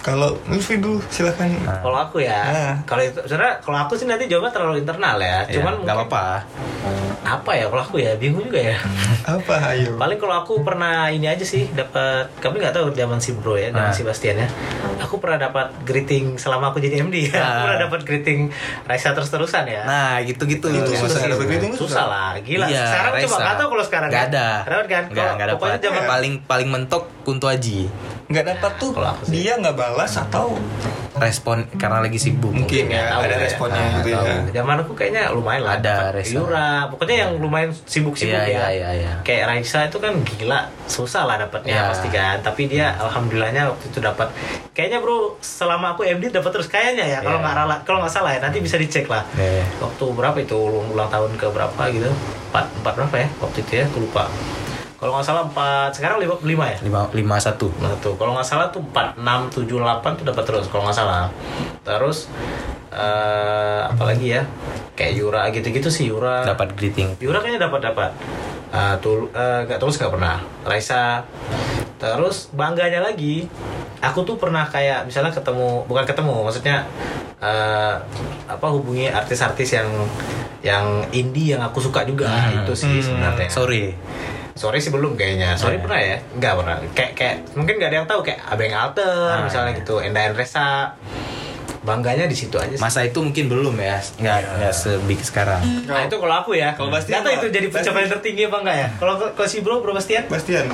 kalau 0.00 0.32
Lutfi 0.46 0.76
dulu 0.76 0.96
silakan 1.06 1.52
kalau 1.60 1.98
aku 2.00 2.18
ya 2.20 2.40
Ah. 2.40 2.72
kalau 2.82 3.02
itu 3.02 3.20
sebenarnya 3.20 3.60
kalau 3.60 3.78
aku 3.80 3.92
sih 3.94 4.06
nanti 4.06 4.24
jawabnya 4.24 4.48
terlalu 4.50 4.80
internal 4.80 5.18
ya 5.18 5.44
cuman 5.46 5.76
ya, 5.76 5.84
nggak 5.84 5.96
apa-apa. 6.00 6.24
apa 7.22 7.50
ya 7.52 7.68
kalau 7.68 7.82
aku 7.82 7.96
ya 7.98 8.16
bingung 8.16 8.40
juga 8.42 8.64
ya 8.64 8.76
apa 9.36 9.54
ayo 9.70 9.94
paling 9.94 10.16
kalau 10.16 10.40
aku 10.40 10.64
pernah 10.64 11.06
ini 11.06 11.26
aja 11.26 11.42
sih 11.42 11.68
dapat 11.68 12.32
kami 12.38 12.58
nggak 12.58 12.72
tahu 12.72 12.88
zaman 12.90 13.18
si 13.18 13.34
bro 13.34 13.54
ya 13.54 13.68
zaman 13.68 13.86
Ah. 13.86 13.92
si 13.92 14.02
Bastian 14.02 14.36
ya 14.38 14.48
aku 14.96 15.18
pernah 15.18 15.36
dapat 15.38 15.68
greeting 15.82 16.34
selama 16.34 16.70
aku 16.70 16.80
jadi 16.80 17.02
MD 17.02 17.28
ya 17.28 17.36
aku 17.36 17.44
Ah. 17.44 17.60
pernah 17.62 17.78
dapat 17.82 18.00
greeting 18.02 18.40
Raisa 18.82 19.12
terus 19.12 19.28
terusan 19.28 19.64
ya 19.64 19.82
Nah, 19.82 20.16
gitu-gitu. 20.22 20.64
Itu 20.66 20.80
yang 20.88 21.02
susah, 21.02 21.20
dapat 21.26 21.44
greeting 21.46 21.72
susah 21.72 21.84
susah. 21.92 22.04
lah 22.06 22.30
gila 22.38 22.66
Iya, 22.66 22.84
sekarang 22.86 23.12
coba 23.12 23.20
Raisa. 23.20 23.36
nggak 23.38 23.56
tahu 23.58 23.68
kalau 23.68 23.84
sekarang 23.84 24.08
Nggak 24.08 24.24
kan. 24.24 24.32
ada. 24.32 24.48
Dapat 24.64 24.86
kan 25.02 25.04
Nggak, 25.10 25.30
nggak 25.34 25.48
pokoknya 25.52 25.70
dapat. 25.72 25.86
zaman 25.86 26.02
Paling 26.06 26.34
paling 26.44 26.68
mentok 26.68 27.04
Kunto 27.20 27.46
Aji. 27.46 27.86
nggak 28.26 28.46
dapat 28.48 28.72
tuh 28.76 28.94
dia 29.26 29.52
nggak 29.54 29.74
balas 29.74 30.14
atau 30.16 30.54
Respon 31.12 31.66
karena 31.74 31.98
lagi 31.98 32.16
sibuk. 32.16 32.54
mungkin 32.54 32.86
ya 32.86 33.10
tahu 33.10 33.20
ada 33.20 33.34
ya. 33.34 33.42
responnya 33.42 33.76
Ah, 33.76 33.90
gitu 33.98 34.08
ya 34.08 34.22
zaman 34.54 34.76
aku 34.78 34.92
kayaknya 34.94 35.22
lumayan 35.28 35.62
lah 35.62 35.74
Ada. 35.76 36.14
Yura 36.22 36.86
pokoknya 36.86 37.16
yang 37.20 37.30
lumayan 37.36 37.74
sibuk-sibuk 37.74 38.30
Iya, 38.30 38.46
ya 38.46 38.48
iya, 38.48 38.66
iya, 38.70 38.90
iya. 38.96 39.12
kayak 39.20 39.50
Raisa 39.50 39.84
itu 39.84 39.98
kan 39.98 40.14
gila 40.16 40.60
susah 40.86 41.26
lah 41.26 41.36
dapatnya 41.36 41.74
Iya. 41.76 41.90
pasti 41.90 42.08
kan 42.08 42.38
tapi 42.38 42.62
dia 42.66 42.94
alhamdulillahnya 42.96 43.66
waktu 43.68 43.84
itu 43.84 43.98
dapat 43.98 44.30
kayaknya 44.70 44.98
bro 44.98 45.34
selama 45.40 45.92
aku 45.92 46.06
MD 46.06 46.30
dapat 46.30 46.50
terus 46.52 46.68
kayaknya 46.68 47.04
ya 47.04 47.18
kalau 47.18 47.36
Iya. 47.36 47.44
nggak 47.44 47.54
rala 47.58 47.76
kalau 47.82 47.98
nggak 48.00 48.14
salah 48.14 48.30
ya 48.30 48.40
nanti 48.40 48.62
bisa 48.62 48.78
dicek 48.78 49.04
lah 49.04 49.26
Iya. 49.34 49.66
waktu 49.76 50.04
berapa 50.08 50.38
itu 50.38 50.54
ulang, 50.54 50.88
ulang 50.88 51.08
tahun 51.10 51.34
ke 51.34 51.46
berapa 51.50 51.82
gitu 51.90 52.06
empat 52.48 52.64
empat 52.78 52.92
berapa 52.96 53.14
ya 53.18 53.28
waktu 53.36 53.58
itu 53.60 53.72
ya 53.74 53.84
aku 53.84 53.98
lupa 54.00 54.30
kalau 55.00 55.16
nggak 55.16 55.26
salah 55.32 55.42
empat 55.48 55.96
sekarang 55.96 56.20
lima 56.20 56.36
lima 56.44 56.64
ya 56.76 56.78
lima 56.84 57.08
lima 57.16 57.36
satu. 57.40 57.72
Tuh, 58.04 58.14
kalau 58.20 58.36
nggak 58.36 58.44
salah 58.44 58.68
tuh 58.68 58.84
4, 58.84 59.16
6, 59.16 59.64
7, 59.64 59.80
8 59.80 60.18
tuh 60.20 60.24
dapat 60.28 60.44
terus 60.44 60.68
kalau 60.68 60.84
nggak 60.84 60.98
salah. 61.00 61.32
Terus 61.80 62.28
eh 62.92 63.80
apalagi 63.88 64.36
ya? 64.36 64.44
Kayak 64.92 65.12
Yura 65.16 65.42
gitu-gitu 65.56 65.88
sih 65.88 66.12
Yura. 66.12 66.44
Dapat 66.44 66.76
greeting. 66.76 67.16
Yura 67.16 67.40
kayaknya 67.40 67.72
dapat 67.72 67.80
dapat. 67.88 68.12
Eh 68.76 68.94
tul 69.00 69.32
eh, 69.32 69.64
nggak 69.64 69.80
terus 69.80 69.96
nggak 69.96 70.12
pernah. 70.12 70.36
Raisa. 70.68 71.24
Terus 71.96 72.52
bangganya 72.52 73.00
lagi, 73.00 73.48
aku 74.00 74.20
tuh 74.22 74.36
pernah 74.36 74.64
kayak 74.64 75.04
misalnya 75.04 75.30
ketemu 75.30 75.84
bukan 75.84 76.04
ketemu, 76.04 76.34
maksudnya 76.40 76.76
eh 77.38 77.94
apa 78.46 78.66
hubungi 78.68 79.06
artis-artis 79.06 79.72
yang 79.72 79.88
yang 80.60 80.84
indie 81.10 81.52
yang 81.52 81.62
aku 81.62 81.80
suka 81.80 82.04
juga 82.04 82.28
Hmm. 82.28 82.62
itu 82.62 82.72
sih 82.74 82.90
Hmm. 82.90 83.04
sebenarnya. 83.06 83.48
Sorry. 83.48 83.96
Sorry 84.52 84.76
sih 84.76 84.88
belum 84.88 85.16
kayaknya. 85.16 85.56
Sorry 85.56 85.76
iya. 85.76 85.82
pernah 85.82 86.00
ya? 86.02 86.16
Enggak 86.34 86.52
pernah. 86.54 86.74
Kayak 86.92 87.12
kayak 87.14 87.36
mungkin 87.54 87.74
nggak 87.76 87.88
ada 87.88 87.96
yang 87.96 88.08
tahu 88.08 88.20
kayak 88.20 88.40
Abeng 88.44 88.74
Alter 88.74 89.30
Ah, 89.30 89.40
misalnya 89.40 89.72
iya. 89.72 89.80
gitu, 89.80 89.94
Enda 89.98 90.20
Endresa. 90.22 90.92
Bangganya 91.80 92.28
di 92.28 92.36
situ 92.36 92.52
aja 92.54 92.68
sih. 92.68 92.76
Masa 92.76 93.00
itu 93.00 93.16
mungkin 93.16 93.48
belum 93.48 93.72
ya. 93.74 93.96
Nggak 94.20 94.36
Iya. 94.38 94.52
nggak 94.58 94.74
sebig 94.74 95.20
sekarang. 95.22 95.64
Nah 95.86 96.04
itu 96.04 96.12
kalau 96.14 96.36
aku 96.36 96.52
ya. 96.52 96.76
Kalau 96.76 96.92
Bastian 96.92 97.14
Nggak 97.14 97.24
tahu 97.24 97.34
itu 97.38 97.46
jadi 97.50 97.66
pencapaian 97.70 98.08
tertinggi 98.10 98.42
apa 98.44 98.56
enggak 98.60 98.76
ya? 98.76 98.88
Kalau 99.00 99.14
kalau 99.32 99.48
si 99.48 99.64
Bro, 99.64 99.80
Bro 99.80 99.92
Bastian? 99.94 100.28
Bastian 100.28 100.68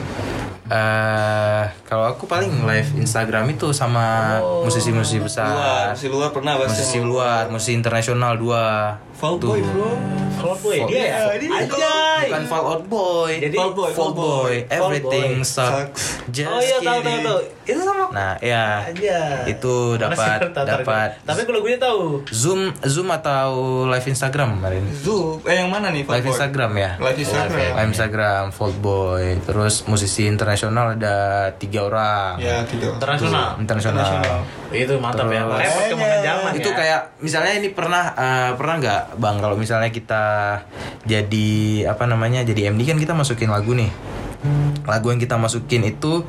eh 0.67 1.65
kalau 1.87 2.11
aku 2.11 2.27
paling 2.27 2.67
live 2.67 2.91
Instagram 2.99 3.55
itu 3.55 3.71
sama 3.71 4.39
Oh. 4.43 4.67
musisi-musisi 4.67 5.17
luar 5.17 5.27
besar. 5.27 5.49
si 5.95 6.07
luar 6.11 6.35
pernah 6.35 6.59
Bastian 6.59 6.75
Musisi 6.75 6.99
luar, 7.01 7.43
musisi 7.49 7.73
internasional 7.73 8.35
dua. 8.35 8.99
Fall 9.17 9.37
Boy 9.39 9.61
bro. 9.63 9.89
Fall 10.37 10.57
Boy 10.59 10.77
Fall- 10.77 10.91
dia 10.91 11.01
ya. 11.01 11.17
Iya, 11.27 11.39
dia. 11.39 11.51
Anjay. 11.57 12.25
Bukan 12.27 12.43
Fall 12.45 12.65
Out 12.67 12.85
Boy. 12.87 13.33
Jadi 13.41 13.57
Fall 13.57 13.73
Boy, 13.73 13.91
Fall 13.91 14.13
Boy. 14.13 14.55
Fall 14.63 14.77
Everything 14.77 15.33
Boy. 15.35 15.49
sucks. 15.49 15.73
Sucks. 15.73 16.03
Just 16.29 16.51
Oh 16.51 16.61
iya 16.61 16.77
tahu 16.77 16.85
tahu 16.85 17.01
kidding. 17.03 17.25
tahu. 17.25 17.39
Itu 17.67 17.81
sama 17.83 18.05
Nah, 18.09 18.33
ya. 18.39 18.85
aja. 18.85 19.19
Itu 19.45 19.75
dapat 19.97 20.39
dapat 20.55 21.09
Tapi 21.23 21.41
kalau 21.43 21.61
gue 21.61 21.75
tahu. 21.77 22.03
Zoom 22.29 22.61
Zoom 22.85 23.09
atau 23.11 23.49
live 23.87 24.07
Instagram 24.07 24.55
kemarin. 24.55 24.85
Zoom. 24.93 25.41
Eh 25.43 25.57
yang 25.57 25.73
mana 25.73 25.89
nih 25.89 26.05
Fall 26.05 26.21
Live? 26.21 26.29
Instagram 26.29 26.71
ya. 26.77 26.91
Live 27.01 27.19
Instagram. 27.19 27.71
Live 27.73 27.91
Instagram, 27.91 28.43
Fault 28.51 28.77
Boy, 28.79 29.41
terus 29.43 29.83
musisi 29.87 30.27
internasional 30.27 30.95
ada 30.95 31.17
tiga 31.55 31.81
orang. 31.83 32.37
Ya 32.37 32.61
tiga. 32.63 32.93
Internasional. 32.93 33.57
Internasional. 33.57 34.05
Itu 34.69 35.01
mantap 35.01 35.27
ya. 35.27 35.43
Repot 35.43 35.83
kemakan 35.89 36.19
zaman 36.21 36.53
itu 36.55 36.69
ya. 36.69 36.77
kayak 36.77 37.01
misalnya 37.19 37.53
ini 37.57 37.69
pernah 37.71 38.05
eh, 38.13 38.51
pernah 38.53 38.75
nggak 38.77 39.01
bang 39.13 39.39
kalau 39.39 39.55
misalnya 39.55 39.89
kita 39.89 40.25
jadi 41.03 41.49
apa 41.87 42.05
namanya 42.05 42.43
jadi 42.43 42.69
MD 42.69 42.83
kan 42.85 42.99
kita 42.99 43.13
masukin 43.13 43.49
lagu 43.49 43.73
nih. 43.73 43.91
Lagu 44.83 45.07
yang 45.09 45.19
kita 45.19 45.35
masukin 45.37 45.83
itu 45.85 46.23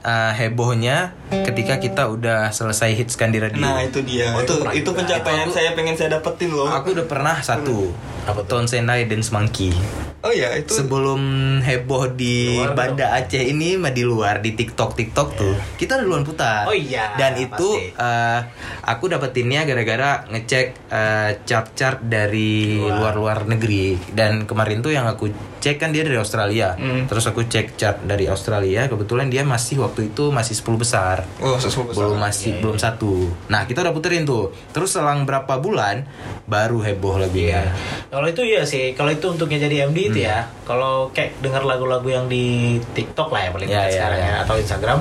eh, 0.00 0.32
hebohnya 0.34 1.12
ketika 1.30 1.76
kita 1.76 2.06
udah 2.06 2.50
selesai 2.50 2.94
hits 2.94 3.14
kan 3.14 3.28
di 3.28 3.38
radio. 3.38 3.60
Nah 3.60 3.82
itu 3.82 4.00
dia. 4.00 4.32
Oh, 4.32 4.40
itu 4.40 4.54
itu 4.56 4.80
itu 4.80 4.90
pencapaian 4.90 5.44
Itu 5.44 5.50
aku- 5.50 5.56
saya 5.56 5.70
pengen 5.72 5.94
saya 5.94 6.08
dapetin 6.12 6.50
loh. 6.50 6.66
aku 6.66 6.92
udah 6.92 7.04
pernah 7.04 7.36
satu 7.40 7.92
Apa 8.30 8.40
tuh? 8.40 8.56
Tone 8.56 8.66
Senai 8.66 9.04
Dance 9.04 9.30
Monkey 9.30 9.74
Oh 10.20 10.28
ya 10.28 10.52
itu. 10.52 10.68
sebelum 10.70 11.18
heboh 11.58 12.12
di 12.12 12.52
Luar 12.54 12.76
Banda 12.76 13.16
Aceh 13.16 13.40
ini 13.40 13.74
mah 13.74 13.88
di 13.88 14.04
luar 14.04 14.38
di 14.38 14.52
TikTok 14.52 14.92
TikTok 14.92 15.28
tuh 15.32 15.56
kita 15.74 15.96
duluan 15.96 16.22
putar 16.22 16.64
Oh 16.64 16.76
iya, 16.76 17.16
dan 17.16 17.34
itu 17.34 17.48
pasti. 17.48 17.96
eh, 17.96 18.40
aku 18.84 19.08
dapetinnya 19.08 19.64
gara-gara 19.64 20.28
ngecek 20.28 20.66
eh, 20.86 21.30
chart-chart 21.40 22.04
dari 22.04 22.76
Luar. 22.76 23.00
luar-luar 23.10 23.38
negeri 23.46 23.96
dan 24.12 24.44
kemarin 24.44 24.78
tuh 24.78 24.92
yang 24.92 25.08
aku 25.08 25.32
cek 25.60 25.76
kan 25.76 25.92
dia 25.92 26.02
dari 26.02 26.16
Australia. 26.16 26.72
Hmm. 26.74 27.04
terus 27.04 27.24
aku 27.24 27.44
cek 27.44 27.76
chart 27.76 28.02
dari 28.02 28.26
Australia 28.26 28.88
kebetulan 28.88 29.28
dia 29.28 29.44
masih 29.44 29.78
waktu 29.78 30.10
itu 30.10 30.32
masih 30.32 30.56
10 30.56 30.74
besar. 30.74 31.16
Oh 31.38 31.54
sesuatu 31.54 31.92
belum 31.92 32.16
masih 32.16 32.58
belum 32.58 32.76
satu. 32.76 33.28
Nah 33.46 33.68
kita 33.68 33.84
udah 33.84 33.92
puterin 33.92 34.24
tuh. 34.24 34.50
Terus 34.72 34.90
selang 34.90 35.22
berapa 35.22 35.60
bulan 35.60 36.08
baru 36.44 36.80
heboh 36.80 37.20
lagunya 37.20 37.70
Kalau 38.08 38.26
itu 38.26 38.42
iya 38.42 38.64
sih, 38.64 38.96
kalau 38.96 39.12
itu 39.12 39.28
untuknya 39.28 39.60
jadi 39.60 39.86
MD 39.86 39.98
itu 40.08 40.20
ya. 40.24 40.48
Kalau 40.64 41.12
kayak 41.12 41.38
dengar 41.38 41.62
lagu-lagu 41.62 42.06
yang 42.06 42.26
di 42.26 42.76
TikTok 42.90 43.28
lah 43.28 43.46
ya 43.46 43.50
paling 43.52 43.68
Ya, 43.68 43.76
dekat 43.76 43.86
ya, 43.86 43.94
sekarang 43.94 44.18
ya. 44.18 44.26
ya 44.26 44.34
atau 44.42 44.54
Instagram. 44.56 44.98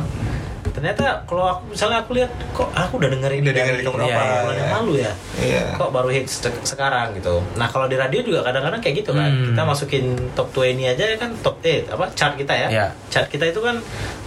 Ternyata 0.80 1.06
kalau 1.26 1.46
aku 1.46 1.62
misalnya 1.70 1.98
aku 2.00 2.12
lihat 2.14 2.32
kok 2.50 2.72
aku 2.72 2.94
udah 2.98 3.10
denger 3.10 3.32
ini 3.34 3.44
Udah 3.44 3.54
denger 3.54 3.74
dari 3.74 3.84
di 3.84 3.86
beberapa 3.86 4.08
Iya, 4.08 4.16
iya, 4.18 4.40
bulan 4.40 4.56
yang 4.56 4.64
iya. 4.64 4.74
lalu 4.74 4.94
ya. 4.96 5.12
Iya. 5.38 5.64
Kok 5.76 5.90
baru 5.92 6.10
hits 6.10 6.34
se- 6.40 6.64
sekarang 6.66 7.08
gitu. 7.14 7.36
Nah, 7.54 7.68
kalau 7.68 7.86
di 7.86 7.96
radio 7.96 8.20
juga 8.22 8.40
kadang-kadang 8.42 8.80
kayak 8.80 8.96
gitu 8.98 9.12
kan. 9.12 9.28
Hmm. 9.28 9.46
Kita 9.46 9.62
masukin 9.62 10.06
top 10.32 10.48
20 10.52 10.88
aja 10.88 11.04
ya 11.06 11.18
kan 11.18 11.36
top 11.38 11.60
8 11.60 11.90
apa 11.90 12.06
chart 12.14 12.34
kita 12.34 12.54
ya. 12.56 12.68
Iya. 12.70 12.86
Chart 13.10 13.28
kita 13.28 13.46
itu 13.46 13.60
kan 13.60 13.76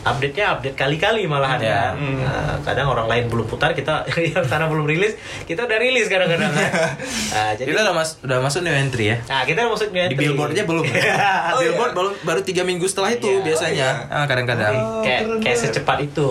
update-nya 0.03 0.45
update 0.53 0.77
kali-kali 0.77 1.25
malahan 1.25 1.59
Iya. 1.59 1.73
kan. 1.73 1.93
Hmm. 1.95 2.17
Nah, 2.21 2.55
kadang 2.63 2.87
orang 2.87 3.07
lain 3.07 3.25
belum 3.27 3.47
putar 3.47 3.73
kita 3.73 4.05
yang 4.29 4.45
sana 4.45 4.67
belum 4.67 4.85
rilis, 4.85 5.17
kita 5.43 5.65
udah 5.65 5.79
rilis 5.79 6.07
kadang-kadang 6.07 6.53
kan. 6.53 6.71
Nah, 7.33 7.51
jadi 7.55 7.65
kita 7.67 7.81
udah, 7.83 7.95
mas 7.95 8.21
udah 8.21 8.39
masuk 8.41 8.61
new 8.61 8.71
entry 8.71 9.09
ya 9.09 9.17
Nah, 9.25 9.43
kita 9.43 9.65
masuk 9.65 9.89
new 9.89 9.99
di 9.99 10.05
entry. 10.07 10.21
billboardnya 10.23 10.65
belum 10.65 10.85
Oh, 10.85 11.61
billboard 11.63 11.91
iya. 11.91 11.97
baru 11.97 12.11
baru 12.23 12.41
tiga 12.43 12.63
minggu 12.63 12.85
setelah 12.85 13.09
itu 13.11 13.25
Iya. 13.27 13.41
biasanya 13.43 13.89
Oh, 14.05 14.15
Ah, 14.15 14.27
kadang-kadang 14.27 14.75
Oh, 14.75 15.01
kayak 15.01 15.21
keren 15.25 15.41
kayak 15.41 15.57
banget. 15.57 15.73
secepat 15.73 15.99
itu. 16.03 16.29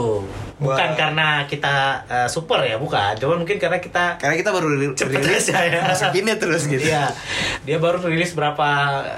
Bukan 0.57 0.77
Wah. 0.85 0.93
karena 0.93 1.27
kita 1.43 1.73
uh, 2.05 2.27
super 2.27 2.61
ya, 2.61 2.75
bukan. 2.75 3.15
Cuman 3.15 3.41
mungkin 3.41 3.57
karena 3.57 3.77
kita 3.77 4.15
karena 4.15 4.35
kita 4.35 4.49
baru 4.49 4.67
Cepet 4.93 5.17
rilis 5.19 5.45
aja 5.49 5.63
ya. 5.63 5.81
masukinnya 5.83 6.35
terus 6.35 6.65
gitu 6.65 6.83
Iya. 6.83 7.09
Dia 7.61 7.77
baru 7.77 7.97
rilis 7.99 8.31
berapa 8.31 8.67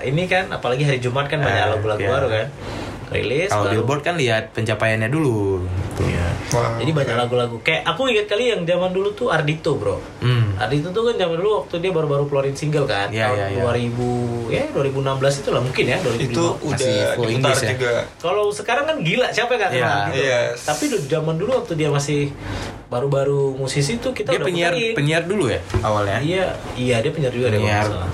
ini 0.02 0.24
kan, 0.26 0.48
apalagi 0.50 0.84
hari 0.84 0.98
Jumat 0.98 1.28
kan 1.28 1.40
banyak 1.40 1.60
Eh, 1.60 1.72
lagu-lagu 1.72 2.00
iya. 2.00 2.12
baru 2.12 2.28
kan. 2.30 2.48
Rilis 3.10 3.48
kalau 3.48 3.64
baru- 3.64 3.74
billboard 3.78 4.02
kan 4.02 4.16
lihat 4.16 4.44
pencapaiannya 4.52 5.08
dulu 5.08 5.68
Tuh. 5.94 6.04
Iya. 6.04 6.28
Wow. 6.50 6.78
Jadi 6.78 6.92
banyak 6.92 7.16
lagu-lagu. 7.16 7.56
Kayak 7.62 7.82
aku 7.86 8.02
ingat 8.08 8.26
kali 8.26 8.44
yang 8.50 8.62
zaman 8.64 8.90
dulu 8.90 9.10
tuh 9.12 9.28
Ardito, 9.28 9.76
Bro. 9.76 9.98
hmm. 10.20 10.58
Ardito 10.58 10.90
tuh 10.90 11.06
kan 11.06 11.16
zaman 11.16 11.36
dulu 11.36 11.52
waktu 11.60 11.76
dia 11.80 11.92
baru-baru 11.92 12.24
keluarin 12.26 12.54
single 12.54 12.86
kan. 12.86 13.10
Iya, 13.10 13.30
tahun 13.30 13.38
iya, 13.38 13.48
iya. 13.54 13.90
2000 13.90 14.50
ya 14.50 14.64
2016 14.72 15.40
itu 15.40 15.50
lah 15.50 15.62
mungkin 15.62 15.86
ya 15.86 15.98
2005. 16.00 16.24
itu 16.24 16.44
udah 16.62 16.94
full 17.14 17.28
diputar 17.28 17.56
ya? 17.56 17.70
juga. 17.72 17.92
Kalau 18.18 18.46
sekarang 18.50 18.86
kan 18.86 18.98
gila 19.00 19.28
siapa 19.30 19.54
kenal 19.54 19.72
Iya. 19.72 19.94
gitu. 20.08 20.18
Yes. 20.20 20.58
Tapi 20.64 20.84
dulu- 20.88 21.06
zaman 21.06 21.36
dulu 21.36 21.52
waktu 21.56 21.74
dia 21.76 21.90
masih 21.90 22.22
baru-baru 22.86 23.54
musisi 23.54 23.98
tuh 23.98 24.12
kita 24.12 24.30
dia 24.30 24.38
udah 24.38 24.46
penyiar 24.46 24.72
puterin. 24.72 24.94
penyiar 24.94 25.24
dulu 25.24 25.46
ya 25.48 25.60
awalnya 25.82 26.18
Iya, 26.20 26.46
iya 26.76 26.96
dia 27.00 27.10
penyiar 27.10 27.32
juga 27.32 27.50
deh 27.50 27.58
Penyiar. 27.58 27.86
nggak 27.88 28.10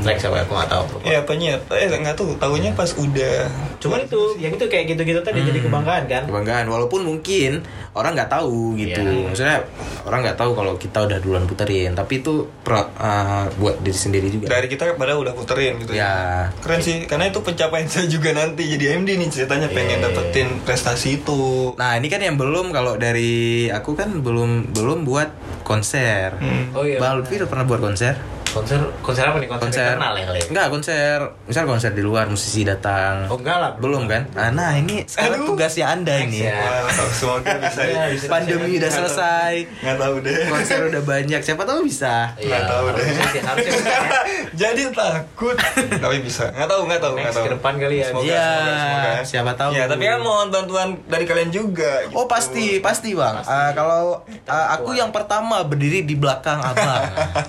Track 0.00 0.18
siapa 0.18 0.40
aku 0.40 0.52
nggak 0.52 0.70
tahu. 0.70 0.84
Iya 1.02 1.20
penyiar. 1.22 1.60
Eh 1.70 1.86
nggak 1.86 2.16
tahu. 2.16 2.34
Tahunya 2.34 2.72
pas 2.72 2.90
udah. 2.90 3.46
Cuman 3.78 4.00
itu, 4.00 4.20
yang 4.36 4.52
itu 4.52 4.64
kayak 4.64 4.88
gitu-gitu 4.88 5.20
tadi 5.20 5.40
jadi 5.40 5.60
Hmm. 5.60 5.68
kebanggaan 5.68 6.04
kan. 6.06 6.22
kebanggaan 6.24 6.66
walaupun 6.66 7.04
mungkin 7.04 7.60
orang 7.92 8.12
nggak 8.12 8.26
tahu 8.28 8.74
gitu 8.74 8.98
Iya. 8.98 9.22
maksudnya 9.24 9.58
orang 10.02 10.24
nggak 10.24 10.34
tahu 10.34 10.50
kalau 10.52 10.74
kita 10.74 10.98
udah 11.00 11.18
duluan 11.20 11.44
puterin 11.44 11.92
tapi 11.92 12.18
itu 12.18 12.48
pro- 12.60 12.90
uh, 12.92 13.46
buat 13.54 13.78
diri 13.78 13.94
sendiri 13.94 14.26
juga 14.28 14.50
Dari 14.50 14.66
kita 14.66 14.96
pada 14.96 15.14
udah 15.14 15.30
puterin 15.30 15.78
gitu 15.78 15.94
ya 15.94 16.48
Keren 16.58 16.80
sih, 16.80 17.06
karena 17.06 17.28
itu 17.28 17.38
pencapaian 17.38 17.86
saya 17.86 18.08
juga 18.08 18.32
nanti 18.32 18.66
jadi 18.66 18.98
MD 18.98 19.14
nih 19.14 19.28
ceritanya 19.28 19.68
pengen 19.68 20.00
Iya. 20.00 20.10
dapetin 20.10 20.48
prestasi 20.60 21.20
itu. 21.20 21.74
Nah 21.74 21.94
ini 21.94 22.08
kan 22.08 22.18
yang 22.18 22.34
belum 22.34 22.72
kalau 22.72 22.96
dari 22.96 23.68
aku 23.68 23.94
kan 23.94 24.10
belum 24.18 24.72
belum 24.72 25.04
buat 25.04 25.30
konser. 25.62 26.34
Hmm. 26.34 26.74
Oh 26.74 26.82
iya. 26.82 26.98
Udah 26.98 27.46
pernah 27.46 27.62
buat 27.62 27.78
konser? 27.80 28.18
Konser 28.54 28.78
konser 29.02 29.26
apa 29.26 29.36
nih? 29.36 29.50
Konser, 29.50 29.66
Konser 29.66 29.86
internal 29.90 30.14
ya 30.14 30.24
kali 30.24 30.38
ya? 30.38 30.46
Enggak 30.46 30.66
konser, 30.70 31.16
misal 31.42 31.64
konser 31.66 31.90
di 31.90 32.00
luar 32.00 32.30
musisi 32.30 32.62
datang. 32.62 33.26
Oh 33.26 33.34
enggak 33.34 33.58
lah. 33.58 33.70
Belum 33.74 34.06
kan? 34.06 34.30
Ah, 34.32 34.48
nah 34.48 34.70
ini 34.72 35.02
sekarang 35.04 35.42
Aduh. 35.42 35.48
tugasnya 35.50 35.90
anda 35.90 36.14
ini. 36.16 36.46
Ya. 36.46 36.86
Semoga 37.10 37.50
bisa. 37.58 37.82
Iya, 37.82 38.02
bisa. 38.08 38.26
Pandemi 38.30 38.78
udah 38.78 38.90
selesai, 38.92 39.54
Nggak 39.76 39.96
tahu 39.98 40.14
deh. 40.22 40.38
konser 40.46 40.78
udah 40.86 41.02
banyak. 41.02 41.40
Siapa 41.42 41.62
tahu 41.64 41.82
bisa. 41.82 42.30
Iya, 42.36 42.46
Nggak 42.46 42.62
tahu 42.64 42.84
deh. 42.86 42.94
harusnya 42.94 43.26
sih, 43.26 43.40
harusnya 43.42 43.72
bisa 43.74 43.90
ya. 43.90 44.00
Jadi 44.62 44.80
takut. 44.94 45.56
tapi 45.98 46.16
bisa. 46.22 46.44
Nggak 46.48 46.68
tahu, 46.68 46.80
nggak 46.86 47.00
tahu, 47.00 47.12
nggak 47.12 47.26
Next 47.26 47.34
tahu. 47.34 47.44
ke 47.44 47.52
depan 47.52 47.72
kali 47.74 47.96
ya. 47.96 48.06
Semoga, 48.06 48.22
Iya, 48.24 48.46
semoga, 48.46 48.78
semoga. 48.78 49.12
siapa 49.26 49.52
tahu. 49.58 49.70
Ya, 49.74 49.84
tapi 49.84 50.02
kan 50.04 50.20
mohon 50.22 50.48
bantuan 50.48 50.88
dari 51.04 51.24
kalian 51.26 51.50
juga. 51.50 52.06
gitu. 52.06 52.14
Oh 52.14 52.30
pasti, 52.30 52.78
pasti 52.78 53.10
bang. 53.12 53.42
Ah, 53.42 53.74
kalau 53.74 54.22
ah, 54.46 54.66
aku 54.72 54.94
yang 54.94 55.10
pertama 55.10 55.66
berdiri 55.66 56.06
di 56.06 56.14
belakang 56.14 56.62
abang. 56.62 57.02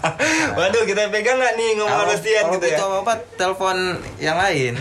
Waduh, 0.57 0.83
kita 0.83 0.94
pegang 1.05 1.35
nggak 1.35 1.53
nih 1.53 1.69
ngomong 1.75 1.91
Kalau 1.93 2.07
Alustian 2.07 2.41
kalau 2.41 2.53
gitu 2.53 2.65
ya? 2.65 2.69
butuh 2.73 2.87
apa-apa, 2.87 3.13
telepon 3.35 3.77
yang 4.17 4.37
lain. 4.37 4.73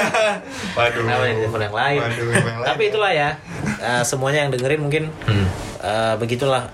Waduh. 0.76 1.02
Nih 1.02 1.34
telepon 1.40 1.62
yang 1.62 1.76
lain? 1.76 2.00
Waduh, 2.00 2.26
yang 2.26 2.44
lain. 2.56 2.66
Tapi 2.66 2.82
itulah 2.86 3.12
ya. 3.12 3.30
eh, 3.76 4.02
semuanya 4.02 4.40
yang 4.42 4.50
dengerin 4.50 4.80
mungkin 4.80 5.04
Hmm. 5.24 5.46
eh, 5.80 6.14
begitulah 6.16 6.68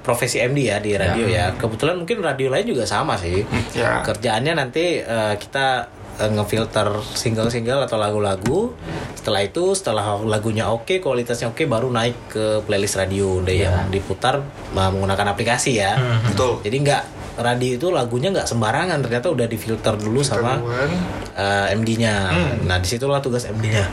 profesi 0.00 0.38
MD 0.38 0.64
ya 0.64 0.78
di 0.78 0.94
radio 0.94 1.26
ya. 1.26 1.52
Kebetulan 1.52 1.96
mungkin 1.96 2.18
radio 2.18 2.48
lain 2.48 2.64
juga 2.66 2.84
sama 2.84 3.14
sih. 3.14 3.44
Ya. 3.72 4.00
Kerjaannya 4.00 4.54
nanti 4.54 4.98
eh, 4.98 5.34
kita 5.36 5.90
ngefilter 6.18 6.88
single-single 7.08 7.78
atau 7.80 7.94
lagu-lagu. 7.94 8.74
Setelah 9.14 9.38
itu, 9.40 9.70
setelah 9.72 10.18
lagunya 10.18 10.66
oke, 10.66 10.98
kualitasnya 10.98 11.46
oke, 11.48 11.62
baru 11.62 11.88
naik 11.88 12.16
ke 12.28 12.44
playlist 12.60 12.96
radio 12.96 13.38
deh 13.38 13.54
Ya. 13.56 13.70
yang 13.70 13.86
diputar 13.88 14.42
menggunakan 14.72 15.30
aplikasi 15.30 15.78
ya. 15.78 15.94
Betul. 16.24 16.58
Jadi 16.60 16.76
nggak 16.80 17.02
radio 17.38 17.78
itu 17.78 17.88
lagunya 17.88 18.28
nggak 18.28 18.44
sembarangan, 18.44 18.98
ternyata 19.00 19.30
udah 19.30 19.46
difilter 19.46 19.94
dulu 19.94 20.20
sama 20.20 20.58
Duluan. 20.58 20.90
eh, 21.32 21.66
MD-nya. 21.72 22.14
Hmm. 22.28 22.66
Nah, 22.66 22.76
di 22.76 22.86
situlah 22.86 23.22
tugas 23.22 23.46
MD-nya. 23.46 23.86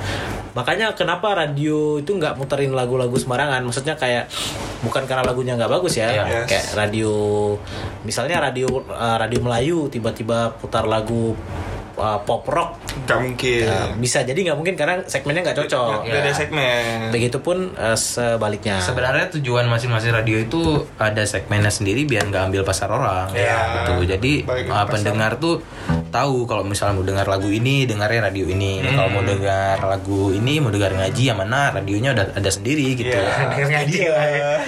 Makanya 0.52 0.96
kenapa 0.96 1.36
radio 1.36 2.00
itu 2.00 2.10
nggak 2.10 2.36
muterin 2.36 2.72
lagu-lagu 2.72 3.14
sembarangan? 3.14 3.60
Maksudnya 3.62 3.94
kayak 3.94 4.26
bukan 4.82 5.04
karena 5.04 5.22
lagunya 5.22 5.54
nggak 5.54 5.70
bagus 5.70 5.96
ya, 5.96 6.10
Yes. 6.16 6.48
kayak 6.48 6.66
radio, 6.74 7.14
misalnya 8.02 8.42
radio 8.42 8.66
eh, 8.82 9.18
radio 9.20 9.40
Melayu 9.42 9.80
tiba-tiba 9.88 10.56
putar 10.56 10.88
lagu 10.88 11.36
eh, 11.96 12.20
pop 12.24 12.44
rock, 12.46 12.78
Nggak 13.06 13.20
mungkin. 13.20 13.66
Nah, 13.66 13.88
bisa 13.96 14.20
jadi 14.22 14.36
nggak 14.36 14.58
mungkin 14.58 14.76
karena 14.76 14.96
segmennya 15.06 15.42
nggak 15.46 15.58
cocok. 15.64 16.00
Nggak 16.06 16.22
ada 16.22 16.32
Ya. 16.32 16.36
segmen. 16.36 17.10
Begitupun 17.12 17.58
eh, 17.74 17.98
sebaliknya. 17.98 18.78
Sebenarnya 18.80 19.26
tujuan 19.34 19.66
masing-masing 19.66 20.12
radio 20.12 20.38
itu 20.38 20.62
ada 20.96 21.24
segmennya 21.24 21.70
sendiri 21.70 22.04
biar 22.04 22.28
nggak 22.28 22.44
ambil 22.50 22.62
pasar 22.64 22.88
orang. 22.88 23.32
Iya. 23.32 23.84
Gitu. 23.84 23.94
Jadi 24.16 24.34
uh, 24.46 24.86
pendengar 24.86 25.38
tuh 25.38 25.60
tahu 26.16 26.38
kalau 26.46 26.64
misalnya 26.64 26.96
mau 26.96 27.04
dengar 27.04 27.26
lagu 27.26 27.50
ini 27.50 27.84
dengarnya 27.84 28.22
radio 28.24 28.46
ini 28.46 28.80
kalau 28.86 29.10
mau 29.10 29.22
dengar 29.22 29.76
lagu 29.78 30.32
ini 30.32 30.54
mau 30.58 30.70
dengar 30.70 30.92
ngaji 30.92 31.24
yang 31.26 31.36
mana 31.36 31.70
radionya 31.70 32.10
udah 32.12 32.26
ada 32.34 32.50
sendiri 32.50 32.96
gitu 32.96 33.12
Iya. 33.12 33.52
Dengar 33.52 33.68
ngaji 33.74 33.98
ya. 33.98 34.14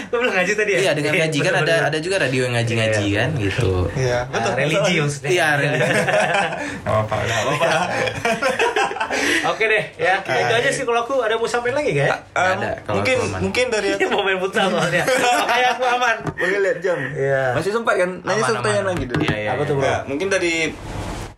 Gue 0.07 0.17
bilang 0.19 0.35
ngaji 0.35 0.51
tadi 0.53 0.71
ya. 0.71 0.79
Iya 0.79 0.91
dengan 0.93 1.13
ngaji 1.17 1.39
kan 1.39 1.53
ada 1.57 1.75
ada 1.87 1.97
juga 1.97 2.15
radio 2.19 2.41
yang 2.43 2.53
ngaji-ngaji 2.53 3.05
kan 3.13 3.29
gitu. 3.37 3.71
Iya, 3.93 4.19
Ah, 4.27 4.53
religi 4.53 4.93
maksudnya. 4.97 5.29
Iya 5.29 5.47
religi. 5.55 5.91
Gak 6.85 6.91
apa-apa. 6.93 7.15
Oke 9.47 9.63
deh, 9.65 9.83
ya. 9.97 10.19
Itu 10.21 10.53
aja 10.53 10.69
sih 10.69 10.83
kalau 10.83 11.01
aku 11.01 11.19
ada 11.19 11.35
mau 11.35 11.47
sampein 11.47 11.73
lagi 11.73 11.95
gak? 11.95 12.05
ya? 12.05 12.15
Um, 12.33 12.57
ada, 12.59 12.69
kalau 12.83 12.95
mungkin 12.99 13.15
aku 13.15 13.25
aman. 13.25 13.39
mungkin 13.41 13.65
dari 13.67 13.87
aku 13.95 14.07
mau 14.13 14.21
main 14.21 14.37
futsal 14.37 14.67
soalnya. 14.67 15.03
Makanya 15.41 15.67
aku 15.73 15.83
aman. 15.87 16.15
boleh 16.29 16.59
lihat 16.61 16.77
jam. 16.79 16.97
Iya. 17.09 17.43
Masih 17.55 17.71
sempat 17.71 17.95
kan? 17.95 18.09
Nanya 18.21 18.43
satu 18.43 18.55
pertanyaan 18.59 18.85
lagi 18.91 19.03
dulu. 19.05 19.21
Iya, 19.23 19.35
iya, 19.37 19.49
Apa 19.55 19.63
tuh, 19.63 19.75
bro? 19.79 19.95
Mungkin 20.05 20.27
dari 20.27 20.53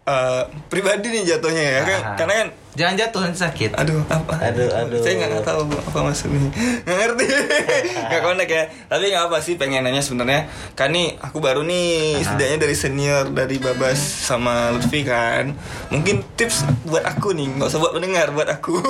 eh, 0.10 0.44
pribadi 0.72 1.08
nih 1.14 1.24
jatuhnya 1.36 1.64
ya 1.64 1.82
kan? 1.86 2.02
Ah. 2.02 2.16
Karena 2.18 2.34
kan 2.34 2.48
Jangan 2.80 2.96
jatuh 2.96 3.20
nanti 3.28 3.40
sakit. 3.44 3.76
Aduh, 3.76 4.00
apa? 4.08 4.40
Aduh, 4.40 4.72
aduh. 4.72 5.04
Saya 5.04 5.20
nggak 5.20 5.44
tahu 5.44 5.68
apa 5.68 6.00
maksudnya. 6.00 6.48
Nggak 6.88 6.96
ngerti. 6.96 7.26
Nggak 8.10 8.22
connect 8.24 8.52
ya. 8.56 8.64
Tapi 8.88 9.04
nggak 9.12 9.24
apa 9.28 9.38
sih 9.44 9.54
pengen 9.60 9.84
nanya 9.84 10.00
sebenarnya. 10.00 10.48
Kan 10.80 10.96
nih 10.96 11.20
aku 11.20 11.44
baru 11.44 11.68
nih 11.68 12.24
setidaknya 12.24 12.58
dari 12.64 12.76
senior 12.80 13.28
dari 13.36 13.60
Babas 13.60 14.00
sama 14.00 14.72
Lutfi 14.72 15.04
kan. 15.04 15.52
Mungkin 15.92 16.24
tips 16.40 16.64
buat 16.88 17.04
aku 17.04 17.36
nih, 17.36 17.60
nggak 17.60 17.68
usah 17.68 17.80
buat 17.84 17.94
pendengar, 18.00 18.32
buat 18.32 18.48
aku. 18.48 18.80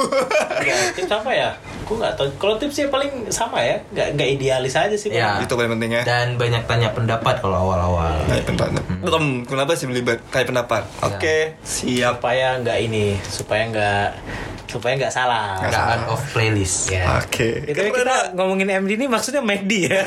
Ya, 0.60 0.76
tips 0.92 1.10
apa 1.10 1.32
ya? 1.32 1.50
Aku 1.88 1.98
nggak 1.98 2.20
tahu. 2.20 2.28
Kalau 2.36 2.60
tipsnya 2.60 2.92
paling 2.92 3.32
sama 3.32 3.64
ya, 3.64 3.80
nggak 3.96 4.20
nggak 4.20 4.30
idealis 4.38 4.76
aja 4.76 4.94
sih. 4.94 5.10
Ya. 5.10 5.40
Itu 5.40 5.56
paling 5.56 5.72
penting 5.80 5.96
ya. 5.98 6.04
Dan 6.04 6.36
banyak 6.36 6.68
tanya 6.68 6.92
pendapat 6.92 7.40
kalau 7.40 7.64
awal-awal. 7.66 8.14
Kayak 8.28 8.44
pendapat. 8.54 8.84
Belum, 9.02 9.48
kenapa 9.48 9.74
sih 9.80 9.88
beli 9.88 10.04
kayak 10.30 10.52
pendapat? 10.52 10.84
Oke, 11.02 11.58
siap. 11.64 12.20
Supaya 12.20 12.60
nggak 12.60 12.78
ini, 12.86 13.18
supaya 13.24 13.72
nggak 13.72 13.79
that 13.80 14.20
supaya 14.70 14.94
nggak 15.02 15.10
salah. 15.10 15.58
Nggak 15.66 15.84
out 15.98 16.06
of 16.14 16.22
playlist. 16.30 16.94
Ya. 16.94 17.18
Oke. 17.18 17.66
Itu 17.66 17.82
kita 17.82 18.38
ngomongin 18.38 18.70
MD 18.70 19.02
ini 19.02 19.10
maksudnya 19.10 19.42
McD 19.42 19.90
ya. 19.90 20.06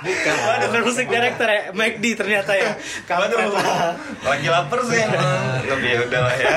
Bukan. 0.00 0.34
Waduh, 0.48 0.66
bukan 0.72 0.82
musik 0.88 1.06
director 1.12 1.44
ya, 1.44 1.60
McD 1.76 2.04
ternyata 2.16 2.56
ya. 2.56 2.72
Kamu 3.04 3.28
Lagi 4.24 4.48
lapar 4.48 4.80
sih. 4.88 5.04
Lebih 5.68 5.88
ya 5.92 5.98
udah 6.08 6.20
lah 6.24 6.34
ya. 6.40 6.54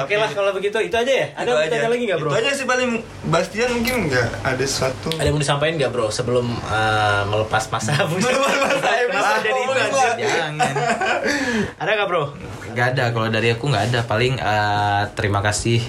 Oke 0.00 0.14
lah 0.16 0.30
kalau 0.32 0.50
begitu 0.56 0.80
itu 0.80 0.96
aja 0.96 1.12
ya. 1.12 1.26
Ada 1.36 1.68
Itu 1.68 1.76
aja. 1.76 1.88
lagi 1.92 2.02
nggak 2.08 2.18
bro? 2.24 2.30
Itu 2.32 2.36
aja 2.40 2.50
sih 2.56 2.64
paling 2.64 2.90
Bastian 3.28 3.70
mungkin 3.76 4.08
nggak 4.08 4.28
ada 4.40 4.64
sesuatu. 4.64 5.12
Ada 5.12 5.28
yang 5.28 5.36
mau 5.36 5.42
disampaikan 5.44 5.74
nggak 5.76 5.92
bro 5.92 6.08
sebelum 6.08 6.46
uh, 6.72 7.22
melepas 7.28 7.68
masa? 7.68 7.92
masa 8.08 8.88
Kenapa 9.04 9.36
jadi? 9.44 9.62
Jangan. 10.24 10.52
Ada 11.76 11.90
nggak 11.92 12.08
bro? 12.08 12.24
Gak 12.76 12.92
ada 12.92 13.04
kalau 13.08 13.28
dari 13.32 13.48
aku 13.52 13.72
nggak 13.72 13.84
ada. 13.92 14.00
Paling 14.04 14.36
eh, 14.36 15.02
terima 15.16 15.40
kasih 15.40 15.80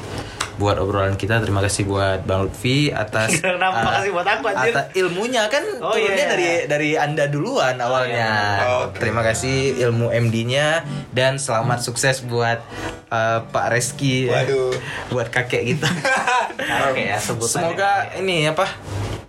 buat 0.57 0.75
obrolan 0.75 1.13
kita. 1.13 1.37
Terima 1.39 1.61
kasih 1.61 1.85
buat 1.85 2.21
Bang 2.21 2.45
Lutfi 2.45 2.89
atas 2.89 3.37
Kenapa 3.39 3.77
eh, 3.77 3.83
makasih 3.83 4.11
buat 4.11 4.27
aku, 4.27 4.43
anjir? 4.47 4.73
atas 4.73 4.85
ilmunya 4.93 5.43
kan 5.45 5.63
Oh, 5.77 5.93
turunnya 5.93 6.17
iya. 6.17 6.27
dari 6.27 6.49
dari 6.65 6.89
Anda 6.93 7.25
duluan 7.25 7.77
awalnya. 7.77 8.29
Oh, 8.59 8.77
oke. 8.89 8.97
Terima 8.97 9.21
kasih 9.21 9.77
ilmu 9.79 10.09
MD-nya 10.09 10.81
dan 11.09 11.37
selamat 11.37 11.79
sukses 11.79 12.21
buat 12.21 12.59
eh, 13.07 13.39
Pak 13.45 13.65
Reski. 13.69 14.27
Waduh. 14.27 14.73
Buat 15.13 15.29
kakek 15.29 15.63
kita. 15.65 15.87
Oke 16.91 17.07
ya. 17.07 17.17
Semoga 17.17 18.11
ini 18.13 18.43
apa 18.43 18.67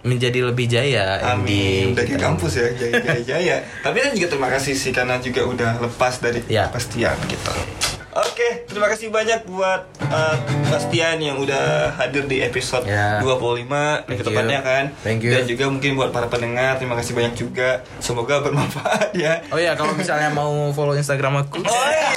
menjadi 0.01 0.41
lebih 0.43 0.67
jaya 0.67 1.21
Amin. 1.29 1.93
MD. 1.93 1.95
Udah 1.95 2.05
ke 2.05 2.17
kampus 2.17 2.53
ya, 2.55 2.67
jaya 2.73 2.99
jaya 2.99 3.21
jaya. 3.21 3.57
Tapi 3.83 3.99
kan 3.99 4.11
juga 4.11 4.27
terima 4.29 4.49
kasih 4.49 4.75
sih 4.75 4.91
karena 4.91 5.19
juga 5.19 5.45
udah 5.45 5.79
lepas 5.79 6.19
dari 6.19 6.41
Ya. 6.47 6.67
Bastian 6.69 7.14
gitu. 7.27 7.53
Oke, 8.18 8.66
terima 8.66 8.90
kasih 8.90 9.14
banyak 9.14 9.46
buat 9.46 9.87
uh, 10.11 10.35
Bastian 10.66 11.22
yang 11.22 11.38
udah 11.38 11.94
hadir 11.94 12.26
di 12.26 12.42
episode 12.42 12.83
Ya. 12.83 13.22
25 13.22 13.70
Thank 14.02 14.18
ke 14.18 14.22
depannya 14.26 14.59
you. 14.59 14.66
kan. 14.66 14.85
Thank 15.07 15.20
you. 15.22 15.31
Dan 15.31 15.46
juga 15.46 15.64
mungkin 15.70 15.94
buat 15.94 16.11
para 16.11 16.26
pendengar, 16.26 16.83
terima 16.83 16.98
kasih 16.98 17.14
banyak 17.14 17.38
juga. 17.38 17.87
Semoga 18.02 18.42
bermanfaat 18.42 19.14
ya. 19.14 19.38
Oh 19.54 19.59
iya 19.59 19.78
kalau 19.78 19.94
misalnya 19.94 20.35
mau 20.35 20.50
follow 20.74 20.98
Instagram 20.98 21.46
aku 21.46 21.62
Oh 21.62 21.88
iya, 21.88 22.11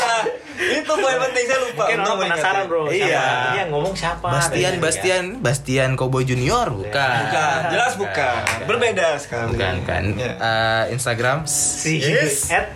itu 0.61 0.93
poin 0.93 1.17
penting 1.17 1.45
saya 1.49 1.59
lupa. 1.65 1.83
Mungkin 1.87 1.99
orang 2.01 2.19
penasaran 2.21 2.63
bro. 2.69 2.81
Siapa? 2.87 2.95
Iya. 2.95 3.25
Yang 3.57 3.69
ngomong 3.73 3.93
siapa? 3.97 4.27
Bastian 4.29 4.73
Gitu, 4.77 4.83
Bastian 4.83 5.23
Bastian 5.41 5.89
Cowboy 5.97 6.23
Junior 6.23 6.67
bukan. 6.69 7.17
Bukan, 7.25 7.59
jelas 7.73 7.93
bukan. 7.97 8.41
Berbeda 8.69 9.07
sekali. 9.17 9.57
Bukan 9.57 9.75
kan. 9.83 10.03
Ya. 10.15 10.33
Eh, 10.37 10.83
Instagram 10.93 11.43
ya. 11.45 11.49
Si 11.49 11.93
Yes. 12.01 12.49
at 12.51 12.75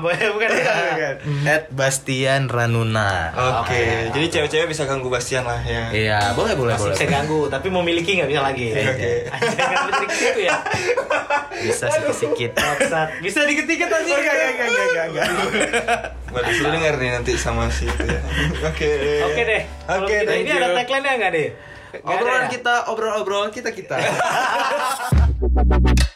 bukan 0.00 0.18
ya? 0.18 0.30
Bukan. 0.32 1.14
at 1.48 1.64
Bastian 1.72 2.48
Ranuna. 2.52 3.32
Oke, 3.62 4.10
jadi 4.12 4.26
cewek-cewek 4.28 4.66
bisa 4.68 4.84
ganggu 4.84 5.08
Bastian 5.08 5.44
lah 5.48 5.60
ya. 5.64 5.88
Iya, 5.92 6.20
boleh 6.36 6.54
boleh 6.56 6.74
Masih 6.76 6.92
boleh. 6.92 6.96
bisa 6.98 7.06
ganggu, 7.08 7.40
tapi 7.48 7.66
mau 7.68 7.82
miliki 7.84 8.18
nggak 8.18 8.28
bisa 8.28 8.42
lagi. 8.42 8.66
Oke. 8.72 9.12
Ya. 10.42 10.56
Bisa 11.62 11.86
sikit-sikit. 11.86 12.50
Bangsat. 12.58 13.08
Bisa 13.22 13.46
dikit-dikit 13.46 13.86
aja. 13.86 14.02
Enggak, 14.02 14.34
enggak, 14.34 14.48
enggak, 14.50 14.66
enggak, 14.66 15.06
enggak, 15.06 15.28
denger 16.72 16.94
nih 16.98 17.08
nanti 17.22 17.38
sama 17.38 17.70
si 17.70 17.86
itu 17.86 18.02
ya. 18.02 18.18
Oke. 18.74 18.90
Oke 19.30 19.46
deh. 19.46 19.62
Oke, 19.86 20.10
kita 20.10 20.26
thank 20.26 20.42
ini 20.42 20.50
you. 20.50 20.58
ada 20.58 20.74
tagline-nya 20.74 21.22
nggak 21.22 21.30
deh? 21.30 21.54
Obrolan 22.02 22.50
ya? 22.50 22.52
kita, 22.58 22.90
obrol-obrol 22.90 23.46
kita 23.54 23.70
kita. 23.70 23.94